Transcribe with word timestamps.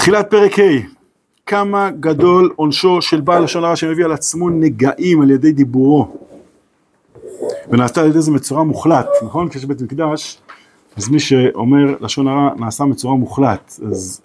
תחילת 0.00 0.30
פרק 0.30 0.58
ה' 0.58 0.62
כמה 1.46 1.90
גדול 1.90 2.52
עונשו 2.56 3.02
של 3.02 3.20
בעל 3.20 3.44
לשון 3.44 3.64
הרע 3.64 3.76
שמביא 3.76 4.04
על 4.04 4.12
עצמו 4.12 4.50
נגעים 4.50 5.22
על 5.22 5.30
ידי 5.30 5.52
דיבורו 5.52 6.16
ונעשתה 7.68 8.00
על 8.00 8.06
ידי 8.08 8.20
זה 8.20 8.30
מצורע 8.30 8.62
מוחלט, 8.62 9.08
נכון? 9.24 9.48
כשיש 9.48 9.64
בית 9.64 9.80
מקדש 9.80 10.38
אז 10.96 11.08
מי 11.08 11.20
שאומר 11.20 11.96
לשון 12.00 12.28
הרע 12.28 12.50
נעשה 12.56 12.84
מצורע 12.84 13.14
מוחלט 13.14 13.80
אז 13.90 14.20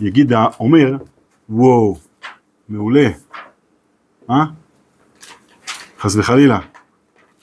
יגיד 0.00 0.32
האומר 0.32 0.96
וואו 1.48 1.96
מעולה 2.68 3.08
אה? 4.30 4.44
חס 5.98 6.16
וחלילה 6.16 6.58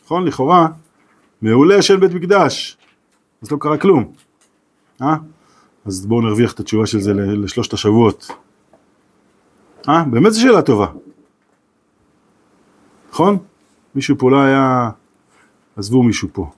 נכון? 0.05 0.25
לכאורה 0.25 0.67
מעולה 1.41 1.81
של 1.81 1.97
בית 1.97 2.11
מקדש 2.11 2.77
אז 3.41 3.52
לא 3.52 3.58
קרה 3.59 3.77
כלום 3.77 4.11
אה? 5.02 5.16
אז 5.85 6.05
בואו 6.05 6.21
נרוויח 6.21 6.53
את 6.53 6.59
התשובה 6.59 6.85
של 6.85 6.99
זה 6.99 7.13
לשלושת 7.13 7.73
השבועות 7.73 8.31
אה? 9.89 10.03
באמת 10.03 10.34
זו 10.34 10.41
שאלה 10.41 10.61
טובה 10.61 10.88
נכון? 13.09 13.38
מישהו 13.95 14.17
פה 14.17 14.31
לא 14.31 14.41
היה 14.41 14.89
עזבו 15.75 16.03
מישהו 16.03 16.30
פה 16.34 16.52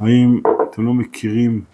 האם 0.00 0.40
אתם 0.70 0.86
לא 0.86 0.94
מכירים 0.94 1.64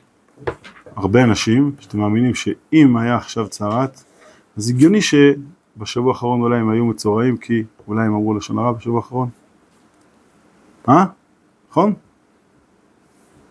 הרבה 0.96 1.24
אנשים 1.24 1.72
שאתם 1.80 1.98
מאמינים 1.98 2.34
שאם 2.34 2.96
היה 2.96 3.16
עכשיו 3.16 3.48
צרת 3.48 4.04
אז 4.56 4.70
הגיוני 4.70 4.98
שבשבוע 5.02 6.12
האחרון 6.12 6.40
אולי 6.40 6.58
הם 6.58 6.70
היו 6.70 6.86
מצורעים 6.86 7.36
כי 7.36 7.64
אולי 7.88 8.06
הם 8.06 8.14
אמרו 8.14 8.34
לשון 8.34 8.58
הרע 8.58 8.72
בשבוע 8.72 8.96
האחרון 8.96 9.28
אה? 10.88 11.04
נכון? 11.70 11.94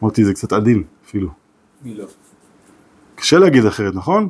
אמרתי 0.04 0.26
זה 0.26 0.34
קצת 0.34 0.54
עדין 0.54 0.84
אפילו. 1.06 1.30
מי 1.82 1.94
לא? 1.94 2.06
קשה 3.20 3.38
להגיד 3.40 3.66
אחרת 3.66 3.96
נכון? 3.96 4.30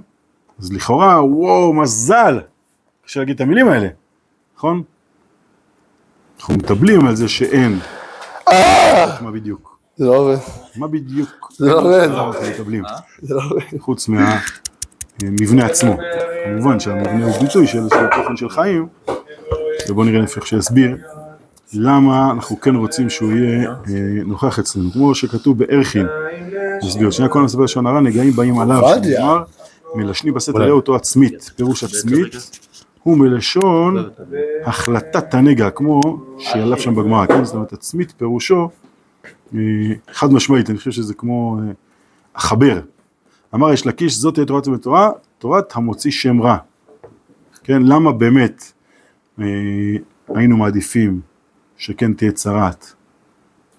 אז 0.60 0.74
לכאורה 0.74 1.26
וואו 1.26 1.74
מזל 1.74 2.40
קשה 3.06 3.20
להגיד 3.20 3.36
את 3.36 3.42
המילים 3.42 3.68
האלה 3.68 3.88
נכון? 4.58 4.84
אנחנו 6.40 6.54
מטבלים 6.54 7.08
על 7.08 7.16
זה 7.16 7.28
שאין 7.28 7.80
מה 9.22 9.32
בדיוק? 9.34 9.80
זה 9.96 10.06
לא 10.06 10.16
עובד. 10.18 10.38
מה 10.76 10.88
בדיוק? 10.88 11.52
זה 11.58 11.66
לא 11.66 11.82
עובד. 11.82 12.10
אנחנו 12.10 12.50
מטבלים? 12.54 12.84
זה 13.22 13.36
לא 13.36 13.42
עובד. 13.50 13.80
חוץ 13.80 14.10
מהמבנה 14.10 15.66
עצמו. 15.66 15.98
כמובן 16.46 16.80
שהמבנה 16.80 17.26
הוא 17.26 17.42
ביטוי 17.42 17.68
של 17.68 17.90
של 17.90 18.08
תוכן 18.16 18.38
של 18.38 18.50
חיים, 18.50 18.88
ובואו 19.90 20.06
נראה 20.06 20.22
איך 20.36 20.48
שיסביר 20.48 20.98
למה 21.74 22.32
אנחנו 22.32 22.62
כן 22.62 22.76
רוצים 22.76 23.10
שהוא 23.10 23.32
יהיה 23.32 23.70
אה, 23.70 23.74
נוכח 24.26 24.60
אצלנו. 24.60 24.92
כמו 24.92 25.16
שכתוב 25.16 25.58
בערכין, 25.58 26.08
נסביר, 26.84 27.12
שנייה 27.12 27.30
כל 27.30 27.42
מספר 27.42 27.62
לשון 27.62 27.88
הרע 27.88 28.02
נגעים 28.02 28.32
באים 28.32 28.60
עליו. 28.60 28.82
שנאמר 29.04 29.44
מלשני 29.96 30.32
בסתר 30.32 30.58
ראה 30.58 30.72
אותו 30.72 30.96
עצמית, 30.96 31.52
פירוש 31.56 31.84
עצמית 31.84 32.60
הוא 33.04 33.18
מלשון 33.18 34.10
החלטת 34.66 35.34
הנגע, 35.34 35.70
כמו 35.70 36.02
שעליו 36.38 36.80
שם 36.80 36.96
בגמרא, 36.96 37.26
כן? 37.26 37.46
זאת 37.46 37.56
אומרת 37.56 37.74
עצמית 37.74 38.14
פירושו 38.18 38.70
אה, 39.56 39.60
חד 40.12 40.34
משמעית, 40.34 40.70
אני 40.70 40.78
חושב 40.78 40.92
שזה 40.92 41.14
כמו 41.14 41.60
אה, 41.62 41.72
החבר. 42.36 42.82
אמר 43.56 43.74
יש 43.74 43.88
לקיש 43.88 44.18
זאת 44.18 44.34
תהיה 44.34 44.46
תורת 44.46 44.68
בתורה, 44.68 45.12
תורת 45.38 45.76
המוציא 45.76 46.12
שם 46.12 46.42
רע. 46.42 46.58
כן, 47.64 47.84
למה 47.84 48.12
באמת 48.12 48.72
אה, 49.40 49.46
היינו 50.36 50.58
מעדיפים 50.58 51.22
שכן 51.78 52.14
תהיה 52.14 52.32
צרת 52.32 52.86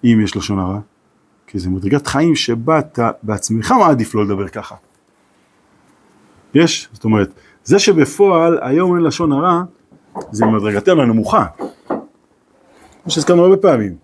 אם 0.03 0.21
יש 0.23 0.37
לשון 0.37 0.59
הרע? 0.59 0.79
כי 1.51 1.59
זה 1.59 1.69
מדרגת 1.69 2.07
חיים 2.07 2.35
שבה 2.35 2.79
אתה 2.79 3.11
בעצמך 3.23 3.71
מעדיף 3.71 4.15
לא 4.15 4.25
לדבר 4.25 4.47
ככה. 4.47 4.75
יש? 6.53 6.89
זאת 6.93 7.03
אומרת, 7.03 7.29
זה 7.63 7.79
שבפועל 7.79 8.59
היום 8.61 8.95
אין 8.95 9.03
לשון 9.03 9.31
הרע, 9.31 9.61
זה 10.31 10.45
מדרגתנו 10.45 11.01
הנמוכה. 11.01 11.45
כמו 13.03 13.11
שהזכרנו 13.11 13.43
הרבה 13.43 13.57
פעמים. 13.57 13.95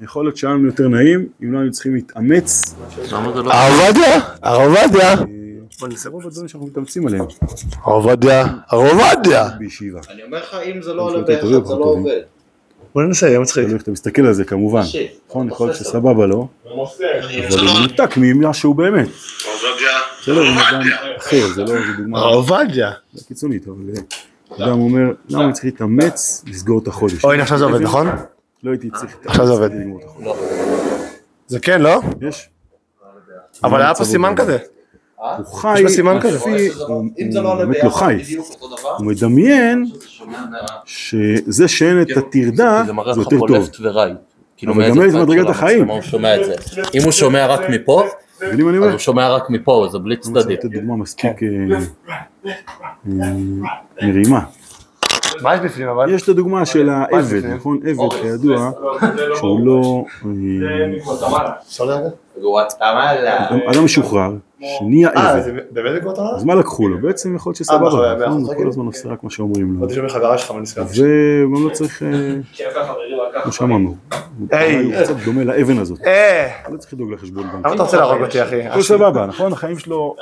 יכול 0.00 0.24
להיות 0.24 0.36
שהיה 0.36 0.52
לנו 0.52 0.66
יותר 0.66 0.88
נעים, 0.88 1.28
אם 1.42 1.52
לא 1.52 1.58
היינו 1.58 1.72
צריכים 1.72 1.94
להתאמץ, 1.94 2.74
זה 3.08 3.12
לא? 3.12 3.52
הרב 3.52 3.80
עובדיה, 3.86 4.20
הרב 4.42 4.76
עובדיה, 4.76 5.16
זה 5.96 6.08
רוב 6.08 6.26
הדברים 6.26 6.48
שאנחנו 6.48 6.66
מתאמצים 6.66 7.06
עליהם 7.06 7.24
הרב 7.82 8.06
עובדיה, 8.06 8.46
הרב 8.68 8.86
עובדיה. 8.90 9.48
בישיבה. 9.58 10.00
אני 10.10 10.22
אומר 10.22 10.38
לך, 10.38 10.56
אם 10.64 10.82
זה 10.82 10.94
לא 10.94 11.02
עולה 11.02 11.40
טובים, 11.40 11.64
זה 11.64 11.74
לא. 11.74 11.84
עובד. 11.84 12.20
בוא 12.94 13.02
ננסה, 13.02 13.26
יהיה 13.28 13.40
מצחיק. 13.40 13.68
אתה 13.82 13.90
מסתכל 13.90 14.26
על 14.26 14.32
זה 14.32 14.44
כמובן. 14.44 14.82
נכון? 15.28 15.48
יכול 15.48 15.66
להיות 15.66 15.78
שסבבה 15.78 16.26
לו, 16.26 16.48
אבל 16.66 16.72
הוא 16.72 17.78
מנותק 17.78 18.10
ממה 18.16 18.54
שהוא 18.54 18.74
באמת. 18.76 19.08
זה 20.26 20.32
לא 20.32 20.42
אדם 20.42 20.80
אחר, 21.18 21.46
זה 21.54 21.62
לא, 21.62 21.66
זה 21.68 21.92
דוגמה 21.98 22.18
הרב 22.18 22.34
עובדיה. 22.34 22.90
קיצונית, 23.28 23.68
אבל 23.68 23.76
אה, 23.96 24.66
אדם 24.66 24.80
אומר, 24.80 25.12
למה 25.28 25.44
אני 25.44 25.52
צריך 25.52 25.64
להתאמץ 25.64 26.44
לסגור 26.46 26.80
את 26.82 26.88
החודש? 26.88 27.24
אוי, 27.24 27.40
עכשיו 27.40 27.58
זה 27.58 27.64
עובד, 27.64 27.80
נכון? 27.80 28.08
לא 28.62 28.70
הייתי 28.70 28.90
צריך 28.90 29.04
להתאמץ 29.04 29.26
עכשיו 29.26 29.46
זה 29.46 29.52
עובד. 29.52 29.70
זה 31.46 31.60
כן, 31.60 31.80
לא? 31.80 32.00
יש? 32.20 32.48
אבל 33.64 33.82
היה 33.82 33.94
פה 33.94 34.04
סימן 34.04 34.34
כזה. 34.36 34.58
הוא 35.36 35.46
חי, 35.46 35.74
יש 35.76 35.82
לו 35.82 35.88
סימן 35.88 36.20
כזה. 36.20 36.36
לפי- 36.36 36.68
הוא 36.88 37.04
אם 37.18 37.30
זה 37.32 37.40
לא 37.40 37.52
עולה 37.52 37.64
באמת 37.64 37.76
ביחד, 37.82 37.86
לא 37.86 37.90
חי, 37.90 38.36
דבר. 38.78 38.96
הוא 38.98 39.06
מדמיין 39.06 39.84
שזה 40.84 41.68
שאין 41.68 42.02
את 42.02 42.16
הטרדה 42.16 42.82
זה 42.86 42.92
זה 43.14 43.20
יותר 43.20 43.38
טוב. 43.46 43.70
כאילו 44.56 44.72
אבל 44.72 44.80
מאיזה 44.82 45.00
גם 45.00 45.10
צד 45.12 45.18
מדרגת 45.18 45.48
החיים. 45.48 45.80
המצלמה 45.80 45.92
הוא 45.94 46.02
שומע 46.02 46.40
את 46.40 46.44
זה. 46.46 46.54
אם 46.94 47.02
הוא 47.04 47.12
שומע 47.12 47.46
רק 47.46 47.60
מפה, 47.70 48.06
אני 48.42 48.62
אז? 48.84 48.90
הוא 48.90 48.98
שומע 48.98 49.28
רק 49.28 49.50
מפה, 49.50 49.88
זה 49.92 49.98
בלי 49.98 50.14
אני 50.14 50.20
רוצה 50.28 50.40
צדדים. 50.40 50.56
לתת 50.56 50.64
דוגמה 50.70 50.96
מספיק 50.96 51.42
אה, 51.42 51.76
אה, 53.22 53.32
מרימה. 54.02 54.40
מה 55.42 55.54
יש 55.54 55.60
בפנים 55.60 55.88
אבל? 55.88 56.14
יש 56.14 56.22
את 56.22 56.28
הדוגמה 56.28 56.66
של 56.66 56.88
העבד? 56.88 57.46
נכון? 57.46 57.78
עבד 57.86 58.12
כידוע 58.22 58.70
שהוא 59.36 59.66
לא... 59.66 60.04
אה, 60.24 60.30
אפשר 61.68 61.84
לרגע? 61.84 62.08
גואטמלה. 62.40 63.48
אדם- 63.48 63.58
אדם 63.72 63.88
שנהיה 64.78 65.08
אה, 65.08 65.30
עבד, 65.30 65.42
זה 65.42 65.52
באמת 65.70 66.00
בגואטמלה? 66.02 66.30
אז 66.36 66.44
מה 66.44 66.54
לקחו 66.54 66.88
לו? 66.88 66.98
בעצם 67.00 67.36
יכול 67.36 67.50
להיות 67.50 67.60
אה, 67.60 67.64
שסבבה, 67.64 67.86
בחוויה, 67.86 68.14
נכון? 68.14 68.42
הוא 68.42 68.54
כל 68.54 68.68
הזמן 68.68 68.86
עושה 68.86 69.08
רק 69.08 69.24
מה 69.24 69.30
שאומרים 69.30 69.80
לו. 69.80 69.88
וגם 69.88 70.04
לא 71.64 71.70
צריך, 71.72 72.02
אה, 72.02 72.62
כמו 73.42 73.52
שאמרנו, 73.52 73.96
הוא 74.38 74.48
היי. 74.50 75.04
קצת 75.04 75.16
דומה 75.24 75.44
לאבן 75.44 75.78
הזאת, 75.78 76.00
אה, 76.06 76.48
לא 76.72 76.76
צריך 76.76 76.92
לדאוג 76.94 77.12
לחשבון 77.12 77.42
בנק. 77.42 77.66
למה 77.66 77.74
אתה 77.74 77.82
רוצה 77.82 77.96
להרוג 77.96 78.22
אותי 78.22 78.42
אחי? 78.42 78.62
הכל 78.62 78.82
סבבה, 78.82 79.26
נכון? 79.26 79.52
החיים 79.52 79.78
שלו 79.78 80.16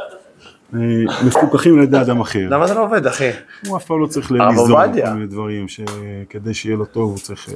אה, 0.75 0.79
מפוקחים 1.27 1.79
על 1.79 1.83
ידי 1.83 2.01
אדם 2.01 2.21
אחר. 2.21 2.47
למה 2.51 2.67
זה 2.67 2.75
לא 2.75 2.85
עובד 2.85 3.07
אחי? 3.07 3.31
הוא 3.67 3.77
אף 3.77 3.85
פעם 3.85 4.01
לא 4.01 4.07
צריך 4.07 4.31
ליזום. 4.33 4.69
כל 4.69 5.11
מיני 5.15 5.27
דברים 5.27 5.67
שכדי 5.69 6.55
שיהיה 6.55 6.77
לו 6.77 6.85
טוב 6.85 7.11
הוא 7.11 7.19
צריך 7.19 7.49
אה, 7.49 7.55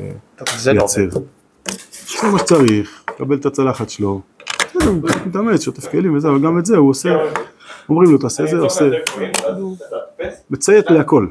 זה 0.56 0.72
לא 0.72 0.78
לייצר. 0.80 1.00
עובד. 1.00 1.26
זה 2.22 2.28
מה 2.32 2.38
שצריך, 2.38 3.04
קבל 3.04 3.36
את 3.36 3.46
הצלחת 3.46 3.90
שלו. 3.90 4.20
בסדר, 4.76 4.90
הוא 4.90 5.00
מתאמץ, 5.26 5.62
שוטף 5.62 5.88
כלים 5.88 6.16
וזה, 6.16 6.28
אבל 6.28 6.42
גם 6.42 6.58
את 6.58 6.66
זה 6.66 6.76
הוא 6.76 6.90
עושה, 6.90 7.08
אומרים 7.88 8.10
לו 8.12 8.18
תעשה 8.18 8.46
זה, 8.46 8.56
עושה. 8.56 8.84
מציית 10.50 10.90
להכל. 10.90 11.26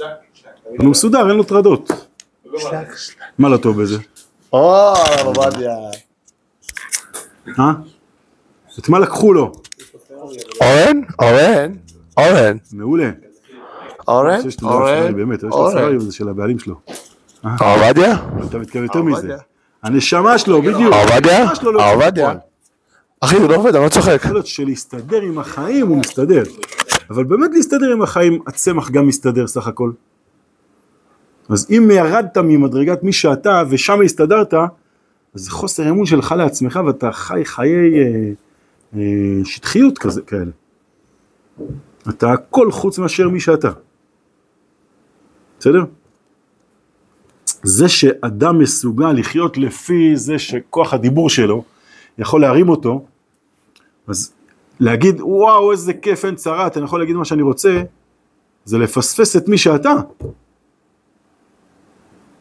אבל 0.00 0.84
הוא 0.84 0.90
מסודר, 0.90 1.28
אין 1.28 1.36
לו 1.36 1.44
טרדות. 1.44 1.90
מה 3.38 3.48
לא 3.48 3.56
טוב 3.56 3.82
בזה? 3.82 3.98
או, 4.52 4.74
הרב 4.76 5.26
עובדיה. 5.36 5.76
אה? 7.58 7.72
את 8.78 8.88
מה 8.88 8.98
לקחו 8.98 9.32
לו? 9.32 9.52
אורן? 10.60 11.00
אורן? 11.22 11.72
אורן? 12.16 12.56
מעולה. 12.72 13.10
אורן? 14.08 14.40
אורן? 14.62 15.16
באמת, 15.16 15.38
יש 15.38 15.44
לו 15.44 15.50
אורן? 15.50 15.68
הסלריום 15.68 15.96
הזה 15.96 16.12
של 16.12 16.28
הבעלים 16.28 16.58
שלו. 16.58 16.74
הרב 17.44 17.82
עובדיה? 17.82 18.16
אתה 18.48 18.58
מתכוון 18.58 18.82
יותר 18.84 19.02
מזה. 19.02 19.34
הנשמה 19.82 20.38
שלו, 20.38 20.62
בדיוק. 20.62 20.92
הרב 20.94 21.10
עובדיה? 21.10 21.46
לא 21.62 21.92
עובדיה? 21.92 22.34
אחי, 23.24 23.36
הוא 23.36 23.48
לא 23.48 23.56
עובד, 23.56 23.74
אני 23.74 23.84
לא 23.84 23.88
צוחק. 23.88 24.26
להיות 24.26 24.46
שלהסתדר 24.46 25.20
עם 25.20 25.38
החיים 25.38 25.86
הוא 25.86 25.98
מסתדר, 25.98 26.42
אבל 27.10 27.24
באמת 27.24 27.50
להסתדר 27.54 27.92
עם 27.92 28.02
החיים, 28.02 28.42
הצמח 28.46 28.90
גם 28.90 29.06
מסתדר 29.06 29.46
סך 29.46 29.66
הכל. 29.66 29.92
אז 31.48 31.66
אם 31.70 31.90
ירדת 31.90 32.38
ממדרגת 32.38 33.02
מי 33.02 33.12
שאתה 33.12 33.62
ושם 33.68 34.02
הסתדרת, 34.02 34.54
אז 34.54 35.40
זה 35.40 35.50
חוסר 35.50 35.90
אמון 35.90 36.06
שלך 36.06 36.34
לעצמך 36.38 36.80
ואתה 36.86 37.12
חי 37.12 37.44
חיי 37.44 37.94
אה, 37.94 38.30
אה, 38.96 39.00
שטחיות 39.44 39.98
כזה, 39.98 40.22
כאלה. 40.22 40.50
אתה 42.08 42.32
הכל 42.32 42.72
חוץ 42.72 42.98
מאשר 42.98 43.28
מי 43.28 43.40
שאתה. 43.40 43.70
בסדר? 45.58 45.84
זה 47.62 47.88
שאדם 47.88 48.58
מסוגל 48.58 49.12
לחיות 49.12 49.58
לפי 49.58 50.16
זה 50.16 50.38
שכוח 50.38 50.94
הדיבור 50.94 51.30
שלו 51.30 51.64
יכול 52.18 52.40
להרים 52.40 52.68
אותו, 52.68 53.04
אז 54.08 54.32
להגיד 54.80 55.20
וואו 55.20 55.72
איזה 55.72 55.94
כיף 55.94 56.24
אין 56.24 56.34
צרת, 56.34 56.76
אני 56.76 56.84
יכול 56.84 57.00
להגיד 57.00 57.16
מה 57.16 57.24
שאני 57.24 57.42
רוצה, 57.42 57.82
זה 58.64 58.78
לפספס 58.78 59.36
את 59.36 59.48
מי 59.48 59.58
שאתה. 59.58 59.92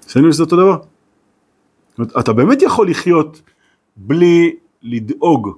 שמים 0.08 0.32
שזה 0.32 0.44
אותו 0.44 0.56
דבר. 0.56 0.78
אתה 2.20 2.34
באמת 2.34 2.62
יכול 2.62 2.90
לחיות 2.90 3.42
בלי 3.96 4.56
לדאוג 4.82 5.50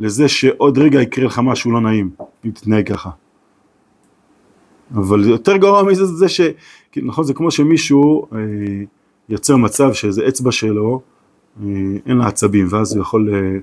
לזה 0.00 0.28
שעוד 0.28 0.78
רגע 0.78 1.02
יקרה 1.02 1.24
לך 1.24 1.40
משהו 1.44 1.70
לא 1.70 1.80
נעים, 1.80 2.10
אם 2.44 2.50
תתנהג 2.50 2.92
ככה. 2.92 3.10
אבל 4.94 5.24
יותר 5.28 5.56
גרוע 5.56 5.82
מזה 5.82 6.06
זה 6.06 6.28
ש... 6.28 6.40
נכון, 6.96 7.24
זה 7.24 7.34
כמו 7.34 7.50
שמישהו 7.50 8.26
אה, 8.32 8.38
יוצר 9.28 9.56
מצב 9.56 9.92
שאיזה 9.92 10.28
אצבע 10.28 10.52
שלו, 10.52 11.00
אה, 11.62 11.66
אין 12.06 12.18
לה 12.18 12.26
עצבים, 12.26 12.66
ואז 12.70 12.94
הוא 12.94 13.02
יכול 13.02 13.34
אה, 13.34 13.58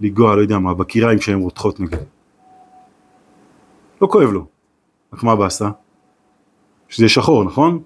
לנגוע, 0.00 0.36
לא 0.36 0.40
יודע 0.40 0.58
מה, 0.58 0.74
בקיריים 0.74 1.18
כשהן 1.18 1.38
רותחות 1.40 1.80
נגיד. 1.80 1.98
לא 4.02 4.06
כואב 4.06 4.28
לו. 4.30 4.46
רק 5.12 5.22
מה 5.22 5.36
באסה? 5.36 5.68
שזה 6.88 7.08
שחור, 7.08 7.44
נכון? 7.44 7.82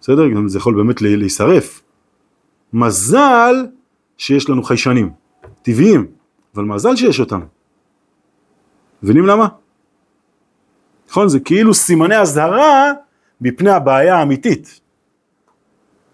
בסדר? 0.00 0.28
גם 0.28 0.48
זה 0.48 0.58
יכול 0.58 0.74
באמת 0.74 1.02
לה- 1.02 1.16
להישרף. 1.16 1.82
מזל 2.72 3.66
שיש 4.18 4.50
לנו 4.50 4.62
חיישנים, 4.62 5.10
טבעיים, 5.62 6.06
אבל 6.54 6.64
מזל 6.64 6.96
שיש 6.96 7.20
אותם. 7.20 7.40
מבינים 9.02 9.26
למה? 9.26 9.48
נכון? 11.10 11.28
זה 11.28 11.40
כאילו 11.40 11.74
סימני 11.74 12.20
אזהרה 12.20 12.92
מפני 13.40 13.70
הבעיה 13.70 14.16
האמיתית. 14.16 14.80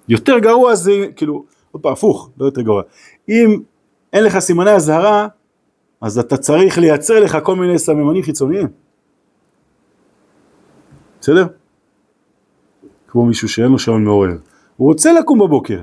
יותר 0.09 0.39
גרוע 0.39 0.75
זה, 0.75 0.93
כאילו, 1.17 1.45
עוד 1.71 1.83
פעם, 1.83 1.93
הפוך, 1.93 2.31
לא 2.39 2.45
יותר 2.45 2.61
גרוע. 2.61 2.83
אם 3.29 3.61
אין 4.13 4.25
לך 4.25 4.39
סימני 4.39 4.71
אזהרה, 4.71 5.29
אז 6.01 6.19
אתה 6.19 6.37
צריך 6.37 6.79
לייצר 6.79 7.21
לך 7.21 7.39
כל 7.43 7.57
מיני 7.57 7.79
סממנים 7.79 8.23
חיצוניים. 8.23 8.69
בסדר? 11.21 11.47
כמו 13.09 13.27
מישהו 13.27 13.49
שאין 13.49 13.69
לו 13.73 13.79
שעון 13.79 14.05
מעורר. 14.05 14.37
הוא 14.77 14.89
רוצה 14.89 15.13
לקום 15.13 15.39
בבוקר. 15.39 15.81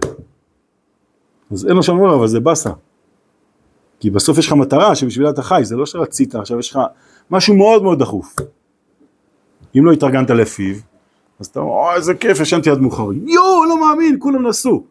אז 1.52 1.68
אין 1.68 1.76
לו 1.76 1.84
שעון 1.84 1.98
מעורר, 1.98 2.16
אבל 2.16 2.28
זה 2.28 2.40
באסה. 2.40 2.70
כי 4.00 4.10
בסוף 4.10 4.38
יש 4.38 4.48
לך 4.48 4.54
מטרה 4.54 4.96
שבשבילה 4.96 5.30
אתה 5.30 5.42
חי, 5.42 5.62
זה 5.64 5.76
לא 5.76 5.86
שרצית, 5.86 6.36
עכשיו 6.36 6.60
יש 6.60 6.72
לך 6.72 6.80
משהו 7.32 7.56
מאוד 7.56 7.84
מאוד 7.84 8.00
דחוף. 8.00 8.36
אם 9.78 9.86
לא 9.86 9.92
התארגנת 9.92 10.30
לפיו, 10.30 10.76
אז 11.40 11.46
אתה 11.46 11.60
אומר, 11.60 11.96
איזה 11.96 12.14
כיף, 12.14 12.40
ישנתי 12.40 12.70
עד 12.70 12.80
מאוחר. 12.80 13.04
יואו, 13.26 13.66
לא 13.66 13.82
מאמין, 13.82 14.16
כולם 14.20 14.48
נסעו. 14.48 14.84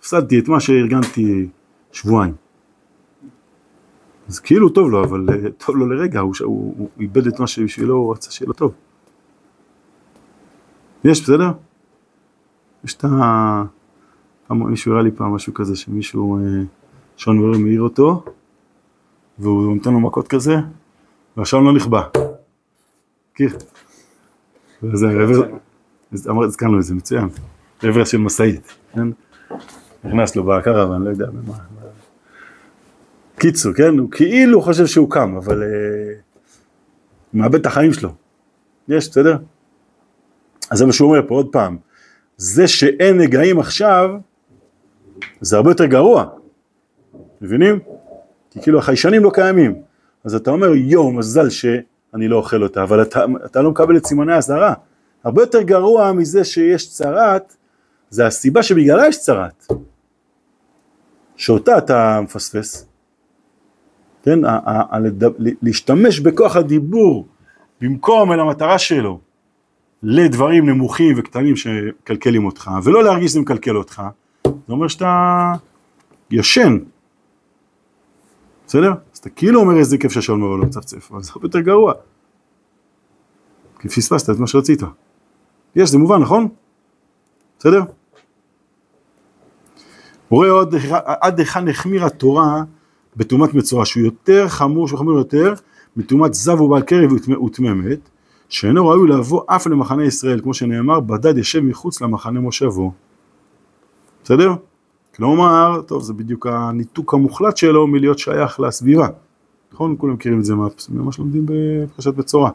הפסדתי 0.00 0.38
את 0.38 0.48
מה 0.48 0.60
שארגנתי 0.60 1.48
שבועיים. 1.94 2.34
אז 4.28 4.40
כאילו 4.40 4.68
טוב 4.68 4.90
לו, 4.90 5.04
אבל 5.04 5.26
אה, 5.30 5.50
טוב 5.50 5.76
לו 5.76 5.86
לרגע, 5.86 6.20
הוא, 6.20 6.34
הוא, 6.44 6.74
הוא 6.78 6.88
איבד 7.00 7.26
את 7.26 7.40
מה 7.40 7.46
שבשבילו 7.46 7.94
הוא 7.94 8.12
רצה 8.12 8.30
שיהיה 8.30 8.48
לו 8.48 8.52
טוב. 8.52 8.72
יש, 11.04 11.22
בסדר? 11.22 11.50
יש 12.84 12.94
את 12.94 13.04
ה... 13.04 13.64
מישהו 14.50 14.92
הראה 14.92 15.02
לי 15.02 15.10
פעם 15.10 15.34
משהו 15.34 15.54
כזה, 15.54 15.76
שמישהו, 15.76 16.38
אה, 16.38 16.42
שעון 17.16 17.38
מעורר 17.38 17.58
מעיר 17.58 17.82
אותו, 17.82 18.24
והוא 19.38 19.74
נותן 19.74 19.92
לו 19.92 20.00
מכות 20.00 20.28
כזה, 20.28 20.54
והשעון 21.36 21.64
לא 21.64 21.72
נכבה. 21.72 22.02
מכיר? 23.32 23.56
וזה 24.82 25.06
הרבר, 25.06 25.56
אז 26.12 26.28
אמר, 26.28 26.44
הזכרנו 26.44 26.78
את 26.78 26.82
זה, 26.82 26.94
מצוין. 26.94 27.28
רבר 27.82 28.04
של 28.04 28.18
משאית, 28.18 28.74
כן? 28.94 29.08
נכנס 30.04 30.36
לו 30.36 30.44
בקרוון, 30.44 31.02
לא 31.02 31.10
יודע 31.10 31.26
במה. 31.26 31.83
קיצור, 33.44 33.72
כן? 33.72 33.98
הוא 33.98 34.10
כאילו 34.10 34.62
חושב 34.62 34.86
שהוא 34.86 35.10
קם, 35.10 35.36
אבל 35.36 35.62
אה, 35.62 35.68
הוא 37.32 37.40
מאבד 37.40 37.54
את 37.54 37.66
החיים 37.66 37.92
שלו. 37.92 38.10
יש, 38.88 39.08
בסדר? 39.08 39.36
אז 40.70 40.78
זה 40.78 40.86
מה 40.86 40.92
שהוא 40.92 41.08
אומר 41.08 41.28
פה 41.28 41.34
עוד 41.34 41.48
פעם. 41.52 41.76
זה 42.36 42.68
שאין 42.68 43.18
נגעים 43.18 43.60
עכשיו, 43.60 44.10
זה 45.40 45.56
הרבה 45.56 45.70
יותר 45.70 45.86
גרוע. 45.86 46.24
מבינים? 47.40 47.78
כי 48.50 48.60
כאילו 48.62 48.78
החיישנים 48.78 49.24
לא 49.24 49.30
קיימים. 49.34 49.74
אז 50.24 50.34
אתה 50.34 50.50
אומר, 50.50 50.74
יואו, 50.74 51.12
מזל 51.12 51.50
שאני 51.50 52.28
לא 52.28 52.36
אוכל 52.36 52.62
אותה, 52.62 52.82
אבל 52.82 53.02
אתה, 53.02 53.24
אתה 53.44 53.62
לא 53.62 53.70
מקבל 53.70 53.96
את 53.96 54.06
סימני 54.06 54.32
האזהרה. 54.32 54.74
הרבה 55.24 55.42
יותר 55.42 55.62
גרוע 55.62 56.12
מזה 56.12 56.44
שיש 56.44 56.90
צרת, 56.90 57.56
זה 58.10 58.26
הסיבה 58.26 58.62
שבגללה 58.62 59.06
יש 59.06 59.18
צרת. 59.18 59.66
שאותה 61.36 61.78
אתה 61.78 62.20
מפספס. 62.22 62.93
כן, 64.24 64.38
להשתמש 65.62 66.20
בכוח 66.20 66.56
הדיבור 66.56 67.26
במקום 67.80 68.32
אל 68.32 68.40
המטרה 68.40 68.78
שלו 68.78 69.20
לדברים 70.02 70.68
נמוכים 70.68 71.14
וקטנים 71.18 71.56
שמקלקלים 71.56 72.44
אותך, 72.44 72.70
ולא 72.84 73.04
להרגיש 73.04 73.30
שזה 73.30 73.40
מקלקל 73.40 73.76
אותך, 73.76 74.02
זה 74.46 74.72
אומר 74.72 74.88
שאתה 74.88 75.52
ישן. 76.30 76.78
בסדר? 78.66 78.92
אז 79.12 79.18
אתה 79.18 79.30
כאילו 79.30 79.60
אומר 79.60 79.78
איזה 79.78 79.98
כיף 79.98 80.12
שהשעון 80.12 80.40
מעורר 80.40 80.56
לא 80.56 80.66
מצפצף, 80.66 81.12
אבל 81.12 81.22
זה 81.22 81.32
הרבה 81.34 81.46
יותר 81.46 81.60
גרוע. 81.60 81.92
כי 83.78 83.88
פספסת 83.88 84.30
את 84.30 84.38
מה 84.38 84.46
שרצית. 84.46 84.82
יש, 85.76 85.90
זה 85.90 85.98
מובן, 85.98 86.22
נכון? 86.22 86.48
בסדר? 87.58 87.80
הוא 90.28 90.38
רואה 90.38 90.50
עוד 90.50 90.74
עד 91.04 91.38
היכן 91.38 91.68
החמירה 91.68 92.06
התורה 92.06 92.62
בטומאת 93.16 93.54
מצורע, 93.54 93.84
שהוא 93.84 94.04
יותר 94.04 94.48
חמור, 94.48 94.88
שהוא 94.88 94.98
חמור 94.98 95.18
יותר 95.18 95.54
מטומאת 95.96 96.34
זב 96.34 96.60
ובעל 96.60 96.82
קרב 96.82 97.12
ותממת, 97.12 98.08
שאינו 98.48 98.88
ראוי 98.88 99.08
לבוא 99.08 99.42
אף 99.46 99.66
למחנה 99.66 100.04
ישראל, 100.04 100.40
כמו 100.40 100.54
שנאמר, 100.54 101.00
בדד 101.00 101.38
ישב 101.38 101.60
מחוץ 101.60 102.00
למחנה 102.00 102.40
מושבו. 102.40 102.92
בסדר? 104.24 104.54
כלומר, 105.16 105.80
טוב, 105.86 106.02
זה 106.02 106.12
בדיוק 106.12 106.46
הניתוק 106.46 107.14
המוחלט 107.14 107.56
שלו 107.56 107.86
מלהיות 107.86 108.18
שייך 108.18 108.60
לסביבה. 108.60 109.08
נכון? 109.72 109.96
כולם 109.98 110.14
מכירים 110.14 110.38
את 110.38 110.44
זה 110.44 110.54
מה 110.54 110.68
מה 110.88 111.12
שלומדים 111.12 111.46
בפרשת 111.46 112.14
בצורה. 112.14 112.50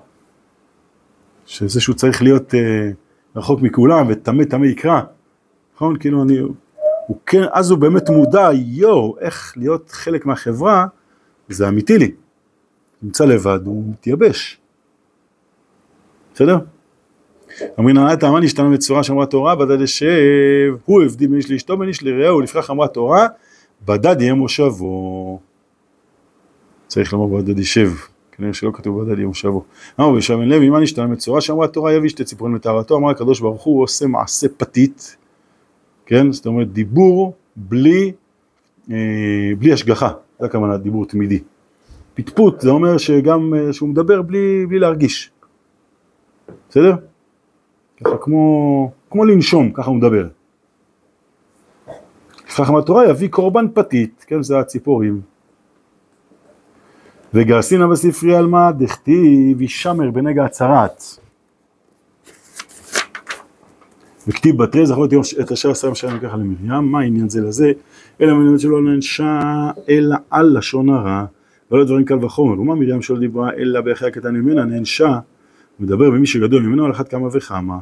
שזה 1.46 1.82
שהוא 1.82 1.96
צריך 1.96 2.22
להיות 2.22 2.56
אה, 2.56 2.92
רחוק 3.36 3.62
מכולם 3.62 4.06
וטמא 4.10 4.44
טמא 4.44 4.66
יקרא. 4.66 5.02
נכון? 5.76 5.98
כאילו 5.98 6.24
אני... 6.24 6.38
הוא 7.10 7.18
כן, 7.26 7.44
אז 7.52 7.72
הוא 7.72 7.80
באמת 7.80 8.10
מודע, 8.10 8.50
יואו, 8.54 9.16
איך 9.20 9.54
להיות 9.58 9.90
חלק 9.90 10.26
מהחברה, 10.26 10.86
זה 11.50 11.68
אמיתי 11.68 11.98
לי. 11.98 12.12
נמצא 13.02 13.26
לבד, 13.26 13.60
הוא 13.66 13.84
מתייבש. 13.92 14.58
בסדר? 16.34 16.58
אמרין 17.80 17.98
הנהלת 17.98 18.24
האמן 18.24 18.44
השתנה 18.44 18.70
בצורה 18.70 19.04
שאמרה 19.04 19.26
תורה, 19.26 19.56
בדד 19.56 19.82
ישב, 19.82 20.76
הוא 20.86 21.04
הבדיל 21.04 21.28
בין 21.28 21.38
איש 21.38 21.52
לאשתו, 21.52 21.78
בין 21.78 21.88
איש 21.88 22.04
לרעהו, 22.04 22.42
לפיכך 22.42 22.70
אמרה 22.70 22.88
תורה, 22.88 23.28
בדד 23.86 24.22
יהיה 24.22 24.34
מושבו. 24.34 25.40
צריך 26.88 27.14
לומר 27.14 27.38
בדד 27.38 27.60
ישב, 27.60 27.92
כנראה 28.32 28.54
שלא 28.54 28.72
כתוב 28.74 29.04
בדד 29.04 29.18
יהיה 29.18 29.28
מושבו. 29.28 29.64
אמר 30.00 30.10
וישב 30.10 30.36
בן 30.36 30.50
לוי, 30.50 30.70
מה 30.70 30.80
נשתנה 30.80 31.08
בצורה 31.08 31.42
שאמרה 31.42 31.68
תורה, 31.68 31.94
יביא 31.94 32.10
שתי 32.10 32.24
ציפורים 32.24 32.56
לטהרתו, 32.56 32.98
אמר 32.98 33.10
הקדוש 33.10 33.40
ברוך 33.40 33.64
הוא 33.64 33.84
עושה 33.84 34.08
מעשה 34.08 34.48
פתית, 34.58 35.18
כן? 36.10 36.32
זאת 36.32 36.46
אומרת 36.46 36.74
דיבור 36.74 37.34
בלי, 37.56 38.12
אה, 38.92 38.96
בלי 39.60 39.74
השגחה, 39.74 40.10
זה 40.40 40.46
הכוונה 40.46 40.78
דיבור 40.78 41.06
תמידי. 41.06 41.40
פטפוט 42.14 42.62
זה 42.62 42.70
אומר 42.70 42.98
שגם, 42.98 43.54
אה, 43.54 43.74
שהוא 43.74 43.90
מדבר 43.90 44.22
בלי, 44.22 44.66
בלי 44.66 44.80
להרגיש. 44.80 45.32
בסדר? 46.70 46.96
ככה 48.04 48.18
כמו, 48.18 48.92
כמו 49.10 49.26
לנשום, 49.26 49.72
ככה 49.74 49.90
הוא 49.90 49.98
מדבר. 49.98 50.28
חכם 52.50 52.76
התורה 52.76 53.10
יביא 53.10 53.30
קורבן 53.30 53.66
פתית, 53.74 54.26
כן, 54.28 54.44
זה 54.44 54.60
הציפורים. 54.60 55.22
וגרסינא 57.34 57.88
בספרי 57.88 58.36
על 58.36 58.48
מה 58.48 58.72
דכתיב 58.72 59.62
ישמר 59.62 60.12
בנגע 60.12 60.46
הצרת. 60.46 61.04
וכתיב 64.28 64.58
בתרי 64.64 64.86
זכור 64.86 65.06
את 65.42 65.52
אשר 65.52 65.72
עשה 65.72 65.90
משלם 65.90 66.20
ככה 66.20 66.38
למרים, 66.38 66.92
מה 66.92 67.00
העניין 67.00 67.30
זה 67.30 67.42
לזה? 67.42 67.72
אלא 68.22 68.34
מלמד 68.34 68.60
שלא 68.60 68.82
נענשה 68.82 69.40
אלא 69.90 70.16
על 70.30 70.58
לשון 70.58 70.90
הרע, 70.90 71.26
ולא 71.72 71.84
דברים 71.84 72.06
קל 72.06 72.26
וחומר. 72.26 72.62
ומה 72.62 72.76
מרים 72.76 73.02
שלא 73.02 73.20
דיברה 73.20 73.54
אלא 73.54 73.82
באחי 73.82 74.06
הקטן 74.08 74.36
ממנה 74.36 74.66
נענשה, 74.66 75.20
מדבר 75.80 76.10
במי 76.12 76.28
שגדול 76.28 76.64
ממנו 76.64 76.86
על 76.86 76.92
אחת 76.92 77.08
כמה 77.08 77.28
וכמה. 77.32 77.78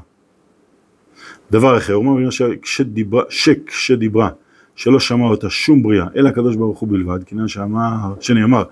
דבר 1.51 1.77
אחר, 1.77 1.93
הוא 1.93 2.07
אומר 2.07 2.29
שכשדיברה, 2.29 3.23
שכשדיברה 3.29 4.29
שלא 4.75 4.99
שמע 4.99 5.27
אותה 5.27 5.49
שום 5.49 5.83
בריאה, 5.83 6.05
אלא 6.15 6.29
הקדוש 6.29 6.55
ברוך 6.55 6.79
הוא 6.79 6.89
בלבד, 6.89 7.23
כנראה 7.23 7.47
שאמר, 7.47 8.13
שנאמר, 8.19 8.63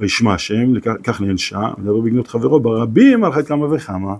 וישמע 0.00 0.34
השם, 0.34 0.80
כך 1.02 1.20
נענשה, 1.20 1.60
מדבר 1.78 2.00
בגנות 2.00 2.28
חברו, 2.28 2.60
ברבים 2.60 3.24
על 3.24 3.32
אחת 3.32 3.46
כמה 3.46 3.74
וכמה. 3.74 4.14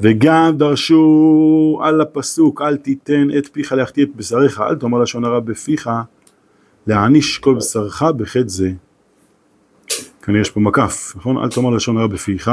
וגם 0.00 0.56
דרשו 0.56 1.80
על 1.82 2.00
הפסוק, 2.00 2.62
אל 2.62 2.76
תיתן 2.76 3.28
את 3.38 3.48
פיך 3.52 3.72
להחטיא 3.72 4.04
את 4.04 4.16
בשריך, 4.16 4.60
אל 4.60 4.74
תאמר 4.74 5.02
לשון 5.02 5.24
הרע 5.24 5.40
בפיך, 5.40 5.90
להעניש 6.86 7.38
כל 7.38 7.54
בשרך 7.54 8.02
בחטא 8.02 8.48
זה. 8.48 8.70
כנראה 10.22 10.40
יש 10.40 10.50
פה 10.50 10.60
מקף, 10.60 11.12
נכון? 11.16 11.38
אל 11.38 11.48
תאמר 11.48 11.70
לשון 11.70 11.96
הרע 11.96 12.06
בפיך, 12.06 12.50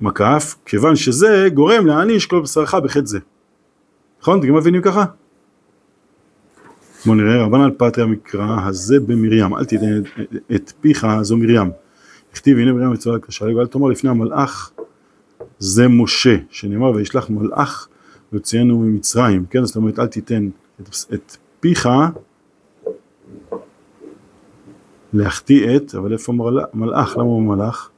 מקף, 0.00 0.54
כיוון 0.64 0.96
שזה 0.96 1.48
גורם 1.54 1.86
להעניש 1.86 2.26
כל 2.26 2.40
בשרך 2.40 2.74
בחטא 2.74 3.06
זה. 3.06 3.18
נכון? 4.20 4.38
אתם 4.38 4.54
מבינים 4.54 4.82
ככה? 4.82 5.04
בואו 7.06 7.16
נראה, 7.16 7.44
רבנן 7.44 7.70
פטרי 7.78 8.04
המקרא 8.04 8.56
הזה 8.66 9.00
במרים, 9.00 9.56
אל 9.56 9.64
תיתן 9.64 10.02
את 10.54 10.72
פיך, 10.80 11.06
זו 11.22 11.36
מרים. 11.36 11.70
הכתיב 12.32 12.58
הנה 12.58 12.72
מרים 12.72 12.92
מצוות 12.92 13.24
קשה, 13.24 13.44
ואל 13.56 13.66
תאמר 13.66 13.88
לפני 13.88 14.10
המלאך 14.10 14.70
זה 15.58 15.88
משה, 15.88 16.36
שנאמר 16.50 16.90
וישלח 16.90 17.30
מלאך 17.30 17.88
ויוציאנו 18.32 18.78
ממצרים, 18.78 19.46
כן, 19.46 19.64
זאת 19.64 19.76
אומרת 19.76 19.98
אל 19.98 20.06
תיתן 20.06 20.48
את, 20.80 20.88
את 21.14 21.36
פיך 21.60 21.88
להחטיא 25.12 25.76
את, 25.76 25.94
אבל 25.94 26.12
איפה 26.12 26.32
מל- 26.32 26.64
מלאך, 26.74 27.16
למה 27.16 27.22
הוא 27.26 27.42
מלאך? 27.42 27.90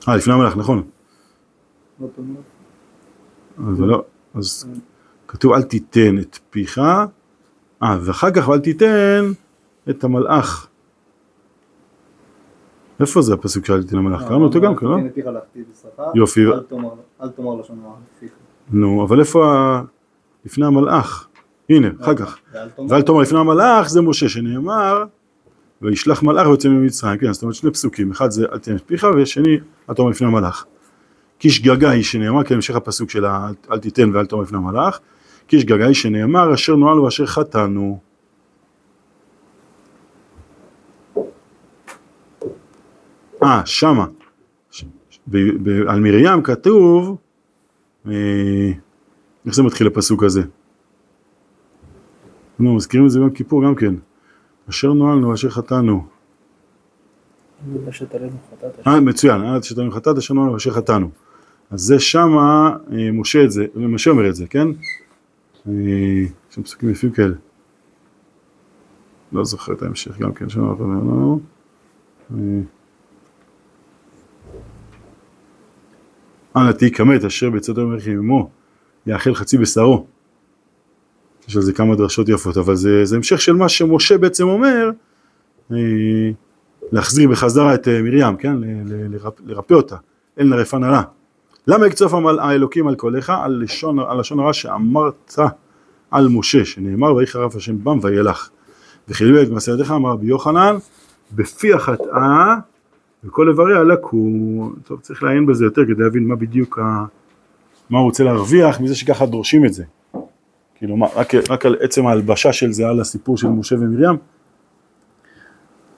אז 0.00 0.08
אה, 0.08 0.16
לפני 0.16 0.34
המלאך, 0.34 0.56
נכון, 0.56 0.82
לא. 2.00 2.06
אבל 3.58 3.86
לא, 3.86 4.04
אז 4.34 4.66
כתוב 5.28 5.52
אל 5.52 5.62
תיתן 5.62 6.18
את 6.18 6.38
פיך, 6.50 6.78
אה, 6.78 7.98
ואחר 8.00 8.30
כך 8.30 8.48
אל 8.48 8.60
תיתן 8.60 9.32
את 9.90 10.04
המלאך. 10.04 10.68
איפה 13.02 13.22
זה 13.22 13.34
הפסוק 13.34 13.66
שאל 13.66 13.82
תיתן 13.82 13.96
למלאך? 13.96 14.22
קראנו 14.22 14.44
אותו 14.44 14.60
גם 14.60 14.74
פיך 15.14 15.26
להחטיא 15.26 15.62
בשכר. 15.72 16.02
יופי. 16.14 16.46
אל 16.46 16.60
תאמר- 17.28 17.60
לשון 17.60 17.78
הרע. 17.84 17.94
נו, 18.72 19.04
אבל 19.04 19.20
איפה. 19.20 19.78
לפני 20.44 20.66
המלאך? 20.66 21.26
הנה, 21.70 21.88
אחר 22.00 22.14
כך. 22.14 22.38
ואל 22.88 23.02
תאמר- 23.02 23.20
לפני 23.22 23.38
המלאך 23.38 23.88
זה 23.88 24.00
משה 24.00 24.28
שנאמר 24.28 25.04
וישלח 25.82 26.22
מלאך 26.22 26.46
ויוצא 26.46 26.68
ממצרים, 26.68 27.18
כן, 27.18 27.32
זאת 27.32 27.42
אומרת 27.42 27.54
שני 27.54 27.70
פסוקים, 27.70 28.10
אחד 28.10 28.30
זה 28.30 28.44
אל 28.52 28.56
את 28.56 28.82
פיך 28.86 29.06
ושני 29.16 29.56
אל 29.90 29.94
תאמר 29.94 30.08
לפני 30.08 30.26
המלאך. 30.26 30.64
כי 31.38 31.50
שגגה 31.50 31.90
היא 31.90 32.02
שנאמר, 32.02 32.44
כן, 32.44 32.54
המשך 32.54 32.76
הפסוק 32.76 33.10
של 33.10 33.24
אל 33.70 33.78
תיתן 33.78 34.10
ואל 34.16 34.26
תאמר 34.26 34.42
לפני 34.42 34.58
המלאך, 34.58 35.00
כי 35.48 35.60
שגגה 35.60 35.86
היא 35.86 35.94
שנאמר 35.94 36.54
אשר 36.54 36.76
נועלנו 36.76 37.02
ואשר 37.02 37.26
חטאנו. 37.26 37.98
אה, 43.44 43.66
שמה, 43.66 44.06
על 45.88 46.00
מרים 46.00 46.42
כתוב, 46.42 47.16
אה, 48.06 48.72
איך 49.46 49.54
זה 49.54 49.62
מתחיל 49.62 49.86
הפסוק 49.86 50.22
הזה? 50.22 50.42
נו, 52.58 52.74
מזכירים 52.74 53.06
את 53.06 53.10
זה 53.10 53.18
ביום 53.18 53.30
כיפור 53.30 53.64
גם 53.64 53.74
כן. 53.74 53.94
אשר 54.70 54.92
נועלנו 54.92 55.28
ואשר 55.28 55.50
חטאנו. 55.50 56.06
ולבשת 57.68 58.14
עלינו 58.14 58.36
חטאת 58.50 58.86
אה, 58.86 59.00
מצוין, 59.00 59.42
אה, 59.42 59.62
שתנו 59.62 59.90
חטאת 59.90 60.18
אשר 60.18 60.34
נועלנו 60.34 60.52
ואשר 60.52 60.70
חטאנו. 60.70 61.10
אז 61.70 61.80
זה 61.80 61.98
שמה, 61.98 62.76
אה, 62.92 63.12
משה 63.12 63.44
את 63.44 63.50
זה, 63.50 63.66
משה 63.74 64.10
אומר 64.10 64.28
את 64.28 64.34
זה, 64.34 64.46
כן? 64.46 64.68
אה, 65.68 65.72
יש 66.48 66.54
שם 66.54 66.62
פסוקים 66.62 66.90
יפים 66.90 67.10
כאלה. 67.10 67.34
לא 69.32 69.44
זוכר 69.44 69.72
את 69.72 69.82
ההמשך 69.82 70.18
גם 70.18 70.32
כן, 70.32 70.48
שם 70.48 70.70
אנחנו 70.70 71.40
אנא 76.56 76.72
תהי 76.72 76.90
כמת 76.90 77.24
אשר 77.24 77.50
בצאתו 77.50 77.86
ממך 77.86 78.06
עמו 78.06 78.50
יאכל 79.06 79.34
חצי 79.34 79.58
בשרו. 79.58 80.06
יש 81.48 81.56
על 81.56 81.62
זה 81.62 81.72
כמה 81.72 81.96
דרשות 81.96 82.28
יפות, 82.28 82.56
אבל 82.56 82.76
זה, 82.76 83.04
זה 83.04 83.16
המשך 83.16 83.40
של 83.40 83.52
מה 83.52 83.68
שמשה 83.68 84.18
בעצם 84.18 84.48
אומר, 84.48 84.90
אה, 85.72 85.76
להחזיר 86.92 87.30
בחזרה 87.30 87.74
את 87.74 87.88
אה, 87.88 88.02
מרים, 88.02 88.36
כן? 88.36 88.56
לרפא 89.44 89.74
אותה, 89.74 89.96
אין 90.36 90.48
לרפא 90.48 90.76
נרע. 90.76 91.02
למה 91.66 91.86
יקצוף 91.86 92.12
האלוקים 92.38 92.88
על 92.88 92.94
קולך? 92.94 93.30
על 93.30 93.62
לשון, 93.62 93.98
על 93.98 94.20
לשון 94.20 94.40
הרע 94.40 94.52
שאמרת 94.52 95.38
על 96.10 96.28
משה, 96.28 96.64
שנאמר 96.64 97.14
ויהי 97.14 97.26
חרף 97.26 97.56
השם 97.56 97.84
בם 97.84 97.98
וילך. 98.02 98.48
וחילול 99.08 99.42
את 99.42 99.48
מעשה 99.48 99.72
אמר 99.90 100.10
רבי 100.10 100.26
יוחנן, 100.26 100.76
בפי 101.32 101.72
החטאה 101.72 102.56
וכל 103.24 103.48
איבריה 103.48 103.82
לקו. 103.82 104.30
טוב, 104.84 105.00
צריך 105.00 105.22
לעיין 105.22 105.46
בזה 105.46 105.64
יותר 105.64 105.82
כדי 105.84 106.02
להבין 106.02 106.24
מה 106.28 106.36
בדיוק, 106.36 106.78
ה... 106.78 107.04
מה 107.90 107.98
הוא 107.98 108.04
רוצה 108.04 108.24
להרוויח 108.24 108.80
מזה 108.80 108.94
שככה 108.94 109.26
דורשים 109.26 109.64
את 109.64 109.72
זה. 109.72 109.84
כאילו 110.74 110.96
מה, 110.96 111.06
רק, 111.16 111.34
רק 111.50 111.66
על 111.66 111.76
עצם 111.80 112.06
ההלבשה 112.06 112.52
של 112.52 112.72
זה 112.72 112.86
על 112.88 113.00
הסיפור 113.00 113.36
של 113.36 113.48
משה 113.48 113.76
ומרים? 113.76 114.16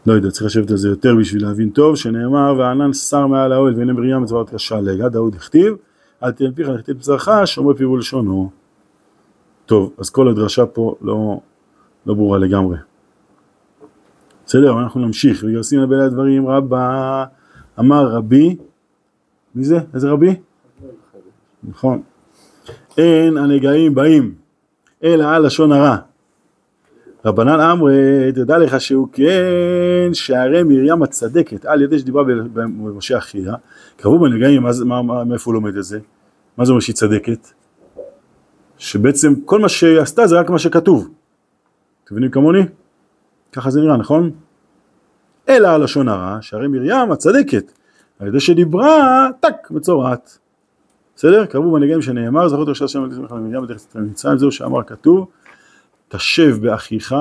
לא 0.07 0.13
יודע, 0.13 0.31
צריך 0.31 0.47
לשבת 0.47 0.71
על 0.71 0.77
זה 0.77 0.89
יותר 0.89 1.15
בשביל 1.21 1.43
להבין 1.43 1.71
טוב, 1.71 1.97
שנאמר 1.97 2.55
והענן 2.59 2.93
שר 2.93 3.27
מעל 3.27 3.53
האוהל 3.53 3.75
ואין 3.77 3.91
מרים 3.91 4.23
מצוות 4.23 4.51
קשה 4.51 4.79
lega, 4.79 5.09
דאוד 5.09 5.35
הכתיב, 5.35 5.75
אל 6.23 6.33
תהיה 6.33 6.51
פיך 6.55 6.69
לכתיב 6.69 6.97
בצרך, 6.97 7.29
שומר 7.45 7.75
פיו 7.75 7.91
ולשונו. 7.91 8.51
טוב, 9.67 9.93
אז 9.99 10.11
כל 10.11 10.29
הדרשה 10.29 10.67
פה 10.67 10.95
לא, 11.01 11.41
לא 12.07 12.15
ברורה 12.15 12.39
לגמרי. 12.39 12.77
בסדר, 14.47 14.79
אנחנו 14.79 15.01
נמשיך, 15.01 15.45
וגרסין 15.49 15.87
בין 15.89 16.01
הדברים 16.01 16.49
רבה, 16.49 17.25
אמר 17.79 18.07
רבי, 18.09 18.57
מי 19.55 19.65
זה? 19.65 19.79
איזה 19.95 20.11
רבי? 20.11 20.37
נכון. 21.69 22.03
אין 22.99 23.37
הנגעים 23.37 23.95
באים, 23.95 24.35
אלא 25.05 25.25
על 25.25 25.47
לשון 25.47 25.73
הרע. 25.73 25.97
רבנן 27.25 27.61
אמרי, 27.61 27.93
תדע 28.35 28.59
לך 28.59 28.81
שהוא 28.81 29.09
כן, 29.13 30.11
שהרי 30.13 30.63
מרים 30.63 31.03
הצדקת, 31.03 31.65
על 31.65 31.83
ידי 31.83 31.99
שדיברה 31.99 32.25
במשה 32.55 33.19
אחיה, 33.19 33.55
קרבו 33.97 34.19
בנגעים, 34.19 34.63
מה 34.63 34.71
מה- 34.85 35.03
מה- 35.03 35.25
מאיפה 35.25 35.51
הוא 35.51 35.55
לומד 35.55 35.77
את 35.77 35.85
זה? 35.85 35.99
מה 36.59 36.65
זה 36.65 36.73
אומר 36.73 36.81
שהיא 36.81 36.97
צדקת? 36.97 37.49
שבעצם 38.79 39.35
כל 39.45 39.61
מה 39.61 39.69
שהיא 39.69 39.99
עשתה 40.01 40.27
זה 40.27 40.41
רק 40.41 40.51
מה 40.51 40.59
שכתוב. 40.59 41.09
אתם 42.05 42.15
מבינים 42.15 42.31
כמוני? 42.31 42.61
ככה 43.55 43.71
זה 43.71 43.81
נראה, 43.81 43.97
נכון? 43.97 44.31
אלא 45.49 45.69
הלשון 45.69 46.09
הרע, 46.09 46.39
שהרי 46.41 46.69
מרים 46.69 47.13
הצדקת, 47.13 47.73
על 48.19 48.29
ידי 48.29 48.41
שדיברה, 48.41 49.29
טק, 49.41 49.71
מצורעת. 49.71 50.39
בסדר? 51.17 51.47
קרבו 51.47 51.73
בנגעים 51.73 52.03
שנאמר, 52.03 52.49
זכות 52.49 52.69
ראשי 52.69 52.85
השם 52.85 53.05
לך 53.05 53.33
למרים 53.33 53.63
בדרך 53.63 53.79
צאתנו 53.79 54.03
ממצרים, 54.03 54.39
זהו 54.39 54.53
שאמר 54.53 54.83
כתוב, 54.83 55.27
תשב 56.09 56.57
באחיך, 56.61 57.15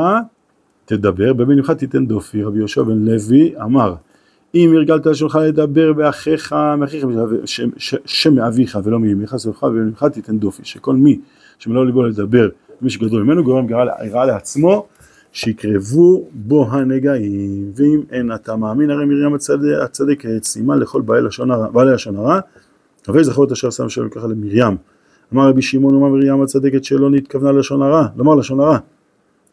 תדבר, 0.85 1.33
בבנך 1.33 1.71
תיתן 1.71 2.05
דופי, 2.05 2.43
רבי 2.43 2.57
יהושע 2.57 2.83
בן 2.83 3.05
לוי 3.05 3.53
אמר, 3.61 3.95
אם 4.55 4.71
הרגלת 4.75 5.05
לשונך 5.05 5.39
לדבר 5.41 5.93
באחיך, 5.93 6.55
מאחיך, 6.77 7.05
שם- 8.05 8.35
מאביך 8.35 8.79
ולא 8.83 8.99
מאמך, 8.99 9.35
סופך 9.37 9.63
ובבנך 9.63 10.03
תיתן 10.03 10.37
דופי, 10.37 10.61
שכל 10.65 10.95
מי 10.95 11.19
שמלוא 11.59 11.85
ליבו 11.85 12.03
לדבר, 12.03 12.49
מי 12.81 12.89
שגדול 12.89 13.23
ממנו 13.23 13.43
גורם 13.43 13.67
גרע 13.67 14.25
לעצמו, 14.25 14.87
שיקרבו 15.33 16.27
בו 16.33 16.67
הנגעים, 16.71 17.71
ואם 17.75 18.01
אין 18.11 18.33
אתה 18.35 18.55
מאמין 18.55 18.89
הרי 18.89 19.05
מרים 19.05 19.33
הצד- 19.33 19.65
הצדקת, 19.83 20.43
סימן 20.43 20.79
לכל 20.79 21.01
בעלי 21.01 21.21
לשון 21.21 21.51
הרע, 21.51 21.69
בעלי 21.69 21.93
לשון 21.93 22.15
הרע, 22.15 22.39
הרי 23.07 23.23
זכור 23.23 23.45
את 23.45 23.51
אשר 23.51 23.69
שם 23.69 23.89
שם 23.89 24.09
ככה 24.09 24.27
למרים. 24.27 24.77
אמר 25.33 25.49
רבי 25.49 25.61
שמעון 25.61 25.95
ומה 25.95 26.09
מרים 26.09 26.41
הצדקת 26.41 26.83
שלא 26.83 27.09
נתכוונה 27.09 27.51
לשון 27.51 27.81
הרע, 27.81 28.07
לומר 28.15 28.35
לשון 28.35 28.59
הרע, 28.59 28.77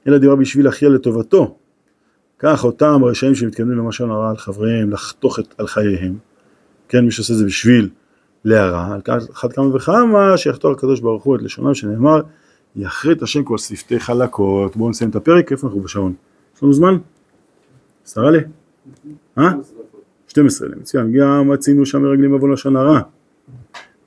אלא 0.07 0.19
דיברה 0.19 0.37
בשביל 0.37 0.69
אחיה 0.69 0.89
לטובתו. 0.89 1.57
כך 2.39 2.65
אותם 2.65 3.05
רשעים 3.05 3.35
שמתכוונים 3.35 3.79
למשון 3.79 4.11
הרע 4.11 4.31
על 4.31 4.37
חבריהם, 4.37 4.91
לחתוך 4.91 5.39
את, 5.39 5.55
על 5.59 5.67
חייהם, 5.67 6.15
כן, 6.89 7.05
מי 7.05 7.11
שעושה 7.11 7.35
זה 7.35 7.45
בשביל 7.45 7.89
להרע, 8.45 8.95
על 8.95 9.01
אחת 9.33 9.53
כמה 9.53 9.75
וכמה 9.75 10.37
שיחתור 10.37 10.73
הקדוש 10.73 11.01
ברוך 11.01 11.25
הוא 11.25 11.37
את 11.37 11.43
לשונם 11.43 11.75
שנאמר, 11.75 12.21
יחרט 12.77 13.23
השם 13.23 13.45
כל 13.45 13.59
שפתי 13.59 14.01
חלקות. 14.01 14.77
בואו 14.77 14.91
נסיים 14.91 15.11
את 15.11 15.17
הפרק, 15.17 15.53
איפה 15.53 15.67
אנחנו 15.67 15.81
בשעון? 15.81 16.15
יש 16.57 16.63
לנו 16.63 16.73
זמן? 16.73 16.97
עשרה 18.05 18.31
לי? 18.31 18.39
אה? 19.39 19.51
12 20.29 20.69
לי, 20.69 20.75
מצוין. 20.77 21.13
גם 21.13 21.49
מצינו 21.49 21.87
שם 21.87 22.03
מרגלים 22.03 22.33
עוון 22.33 22.53
לשון 22.53 22.77
הרע. 22.77 23.01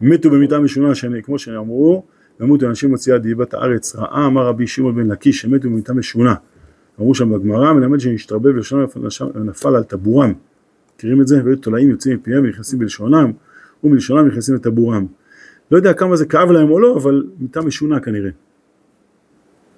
מתו 0.01 0.29
במיתה 0.29 0.59
משונה, 0.59 0.95
שאני, 0.95 1.23
כמו 1.23 1.39
שאמרו, 1.39 2.03
ימותו 2.39 2.65
אנשים 2.65 2.89
מוציאה 2.89 3.17
דיבת 3.17 3.53
הארץ 3.53 3.95
רעה, 3.95 4.27
אמר 4.27 4.47
רבי 4.47 4.67
שמעון 4.67 4.95
בן 4.95 5.07
לקיש, 5.07 5.41
שמתו 5.41 5.69
במיתה 5.69 5.93
משונה. 5.93 6.35
אמרו 6.99 7.15
שם 7.15 7.33
בגמרא, 7.33 7.73
מלמד 7.73 7.99
שנשתרבב 7.99 8.49
בלשונם 8.49 8.85
ונפל 9.35 9.75
על 9.75 9.83
טבורם. 9.83 10.33
מכירים 10.95 11.21
את 11.21 11.27
זה? 11.27 11.41
והיו 11.43 11.57
תולעים 11.57 11.89
יוצאים 11.89 12.15
מפיהם 12.15 12.43
ונכנסים 12.43 12.79
בלשונם, 12.79 13.31
ומלשונם 13.83 14.27
נכנסים 14.27 14.55
לטבורם. 14.55 15.05
לא 15.71 15.77
יודע 15.77 15.93
כמה 15.93 16.15
זה 16.15 16.25
כאב 16.25 16.51
להם 16.51 16.71
או 16.71 16.79
לא, 16.79 16.97
אבל 16.97 17.23
מיתה 17.39 17.61
משונה 17.61 17.99
כנראה. 17.99 18.29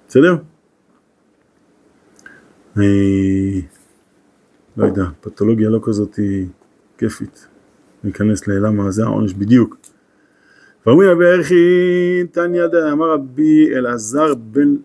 בסדר? 0.08 0.36
אה, 2.78 2.82
לא 4.76 4.86
יודע, 4.86 5.04
פתולוגיה 5.20 5.68
לא 5.68 5.80
כזאת 5.82 6.18
כיפית. 6.98 7.46
ניכנס 8.04 8.48
ללמה 8.48 8.90
זה 8.90 9.04
העונש 9.04 9.32
בדיוק. 9.32 9.76
ואומרים 10.86 11.10
רבי 11.10 11.26
ערכי 11.26 12.22
תניא 12.32 12.66
דא 12.66 12.92
אמר 12.92 13.10
רבי 13.10 13.74
אלעזר 13.74 14.34
בן 14.34 14.76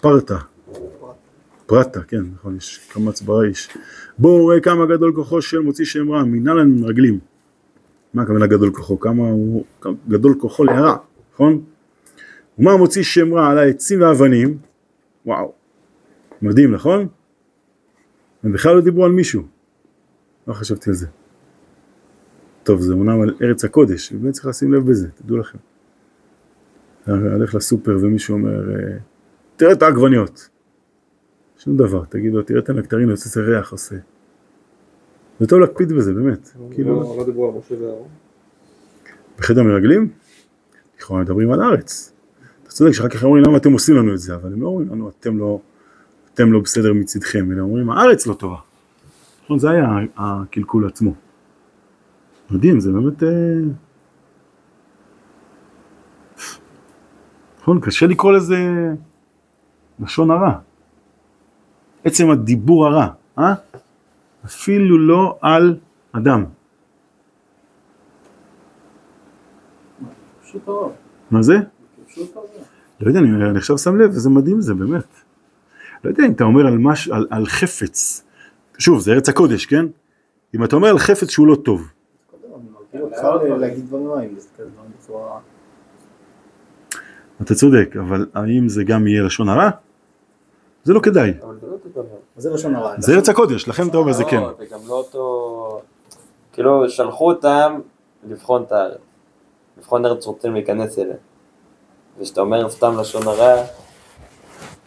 פרתא 0.00 0.36
פרטה, 1.70 2.00
כן, 2.00 2.22
נכון, 2.34 2.56
יש 2.56 2.80
קמץ 2.92 3.22
בריש. 3.22 3.68
בואו 4.18 4.46
ראה 4.46 4.60
כמה 4.60 4.86
גדול 4.86 5.12
כוחו 5.14 5.42
של 5.42 5.58
מוציא 5.58 5.84
שם 5.84 6.10
רע, 6.10 6.24
מנהל 6.24 6.60
לנו 6.60 6.74
מרגלים. 6.76 7.18
מה 8.14 8.22
הכוונה 8.22 8.46
גדול 8.46 8.70
כוחו? 8.72 9.00
כמה 9.00 9.22
הוא, 9.22 9.64
כמה, 9.80 9.92
גדול 10.08 10.34
כוחו 10.40 10.64
להרע, 10.64 10.96
נכון? 11.34 11.62
ומה 12.60 12.76
מוציא 12.76 13.02
שם 13.02 13.34
רע 13.34 13.50
על 13.50 13.58
העצים 13.58 14.00
והאבנים? 14.00 14.58
וואו, 15.26 15.52
מדהים, 16.42 16.72
נכון? 16.72 17.08
הם 18.42 18.52
בכלל 18.52 18.74
לא 18.74 18.80
דיברו 18.80 19.04
על 19.04 19.12
מישהו. 19.12 19.42
לא 20.46 20.52
חשבתי 20.52 20.90
על 20.90 20.96
זה. 20.96 21.06
טוב, 22.62 22.80
זה 22.80 22.92
אומנם 22.92 23.20
על 23.20 23.34
ארץ 23.42 23.64
הקודש, 23.64 24.12
באמת 24.12 24.34
צריך 24.34 24.46
לשים 24.46 24.72
לב 24.72 24.90
בזה, 24.90 25.08
תדעו 25.10 25.36
לכם. 25.36 25.58
אתה 27.02 27.12
הולך 27.12 27.54
לסופר 27.54 27.96
ומישהו 28.00 28.34
אומר, 28.34 28.70
אה, 28.70 28.98
תראה 29.56 29.72
את 29.72 29.82
העגבניות. 29.82 30.48
שום 31.58 31.76
דבר, 31.76 32.04
תגיד 32.04 32.32
לו, 32.32 32.42
תראה 32.42 32.60
את 32.60 32.68
הנקטרין, 32.68 33.10
עושה 33.10 33.40
ריח, 33.40 33.72
עושה. 33.72 33.96
זה 35.40 35.46
טוב 35.46 35.58
להקפיד 35.58 35.92
בזה, 35.92 36.12
באמת. 36.12 36.48
כאילו, 36.70 37.16
לא 37.16 37.24
דיברו 37.24 37.48
על 37.48 37.58
משה 37.58 37.82
ואהרון. 37.82 38.08
בחדר 39.38 39.62
מרגלים, 39.62 40.08
לכאורה 40.98 41.20
מדברים 41.20 41.52
על 41.52 41.62
הארץ. 41.62 42.12
אתה 42.70 42.76
צודק 42.78 42.92
שאחר 42.92 43.08
כך 43.08 43.24
אומרים 43.24 43.44
למה 43.44 43.56
אתם 43.56 43.72
עושים 43.72 43.96
לנו 43.96 44.14
את 44.14 44.18
זה, 44.18 44.34
אבל 44.34 44.52
הם 44.52 44.62
לא 44.62 44.66
אומרים 44.66 44.88
לנו 44.88 45.08
אתם 45.08 45.38
לא, 45.38 45.60
אתם 46.34 46.52
לא 46.52 46.60
בסדר 46.60 46.92
מצידכם, 46.92 47.52
אלא 47.52 47.60
אומרים 47.60 47.90
הארץ 47.90 48.26
לא 48.26 48.34
טובה. 48.34 48.56
נכון, 49.44 49.58
זה 49.58 49.70
היה 49.70 49.86
הקלקול 50.16 50.86
עצמו. 50.86 51.14
מדהים, 52.50 52.80
זה 52.80 52.92
באמת... 52.92 53.22
אה, 53.22 53.28
נכון, 57.60 57.80
קשה 57.80 58.06
לקרוא 58.06 58.32
לזה 58.32 58.56
לשון 60.00 60.30
הרע. 60.30 60.58
עצם 62.04 62.30
הדיבור 62.30 62.86
הרע, 62.86 63.08
אה? 63.38 63.54
אפילו 64.44 64.98
לא 64.98 65.38
על 65.40 65.78
אדם. 66.12 66.44
פשוט 70.42 70.68
הרב. 70.68 70.90
מה 71.30 71.42
זה? 71.42 71.54
לא 73.00 73.08
יודע, 73.08 73.20
אני, 73.20 73.50
אני 73.50 73.58
עכשיו 73.58 73.78
שם 73.78 73.96
לב, 73.96 74.12
איזה 74.12 74.30
מדהים 74.30 74.60
זה, 74.60 74.74
באמת. 74.74 75.04
לא 76.04 76.10
יודע 76.10 76.26
אם 76.26 76.32
אתה 76.32 76.44
אומר 76.44 76.66
על, 76.66 76.78
מש, 76.78 77.08
על, 77.08 77.26
על 77.30 77.46
חפץ, 77.46 78.24
שוב, 78.78 79.00
זה 79.00 79.12
ארץ 79.12 79.28
הקודש, 79.28 79.66
כן? 79.66 79.86
אם 80.54 80.64
אתה 80.64 80.76
אומר 80.76 80.88
על 80.88 80.98
חפץ 80.98 81.30
שהוא 81.30 81.46
לא 81.46 81.54
טוב. 81.54 81.88
אתה 87.42 87.54
צודק, 87.54 87.96
אבל 88.00 88.26
האם 88.34 88.68
זה 88.68 88.84
גם 88.84 89.06
יהיה 89.06 89.22
לשון 89.22 89.48
הרע? 89.48 89.70
זה 90.84 90.92
לא 90.92 91.00
כדאי. 91.00 91.32
זה 91.32 91.66
לא 91.66 91.76
זה 92.36 92.50
לשון 92.50 92.74
הרע? 92.74 92.94
זה 92.98 93.12
ארץ 93.12 93.28
הקודש, 93.28 93.68
לכן 93.68 93.88
אתה 93.88 93.96
אומר 93.96 94.12
זה 94.12 94.24
כן. 94.24 94.40
לא, 94.40 94.54
זה 94.58 94.64
גם 94.70 94.80
לא 94.88 94.94
אותו... 94.94 95.82
כאילו, 96.52 96.88
שלחו 96.88 97.30
אותם 97.30 97.80
לבחון 98.28 98.62
את 98.62 98.72
הארץ. 98.72 98.98
לבחון 99.78 100.06
ארץ 100.06 100.26
רוצים 100.26 100.54
להיכנס 100.54 100.98
אליה. 100.98 101.16
וכשאתה 102.20 102.40
אומר 102.40 102.68
סתם 102.68 102.98
לשון 103.00 103.22
הרע, 103.28 103.62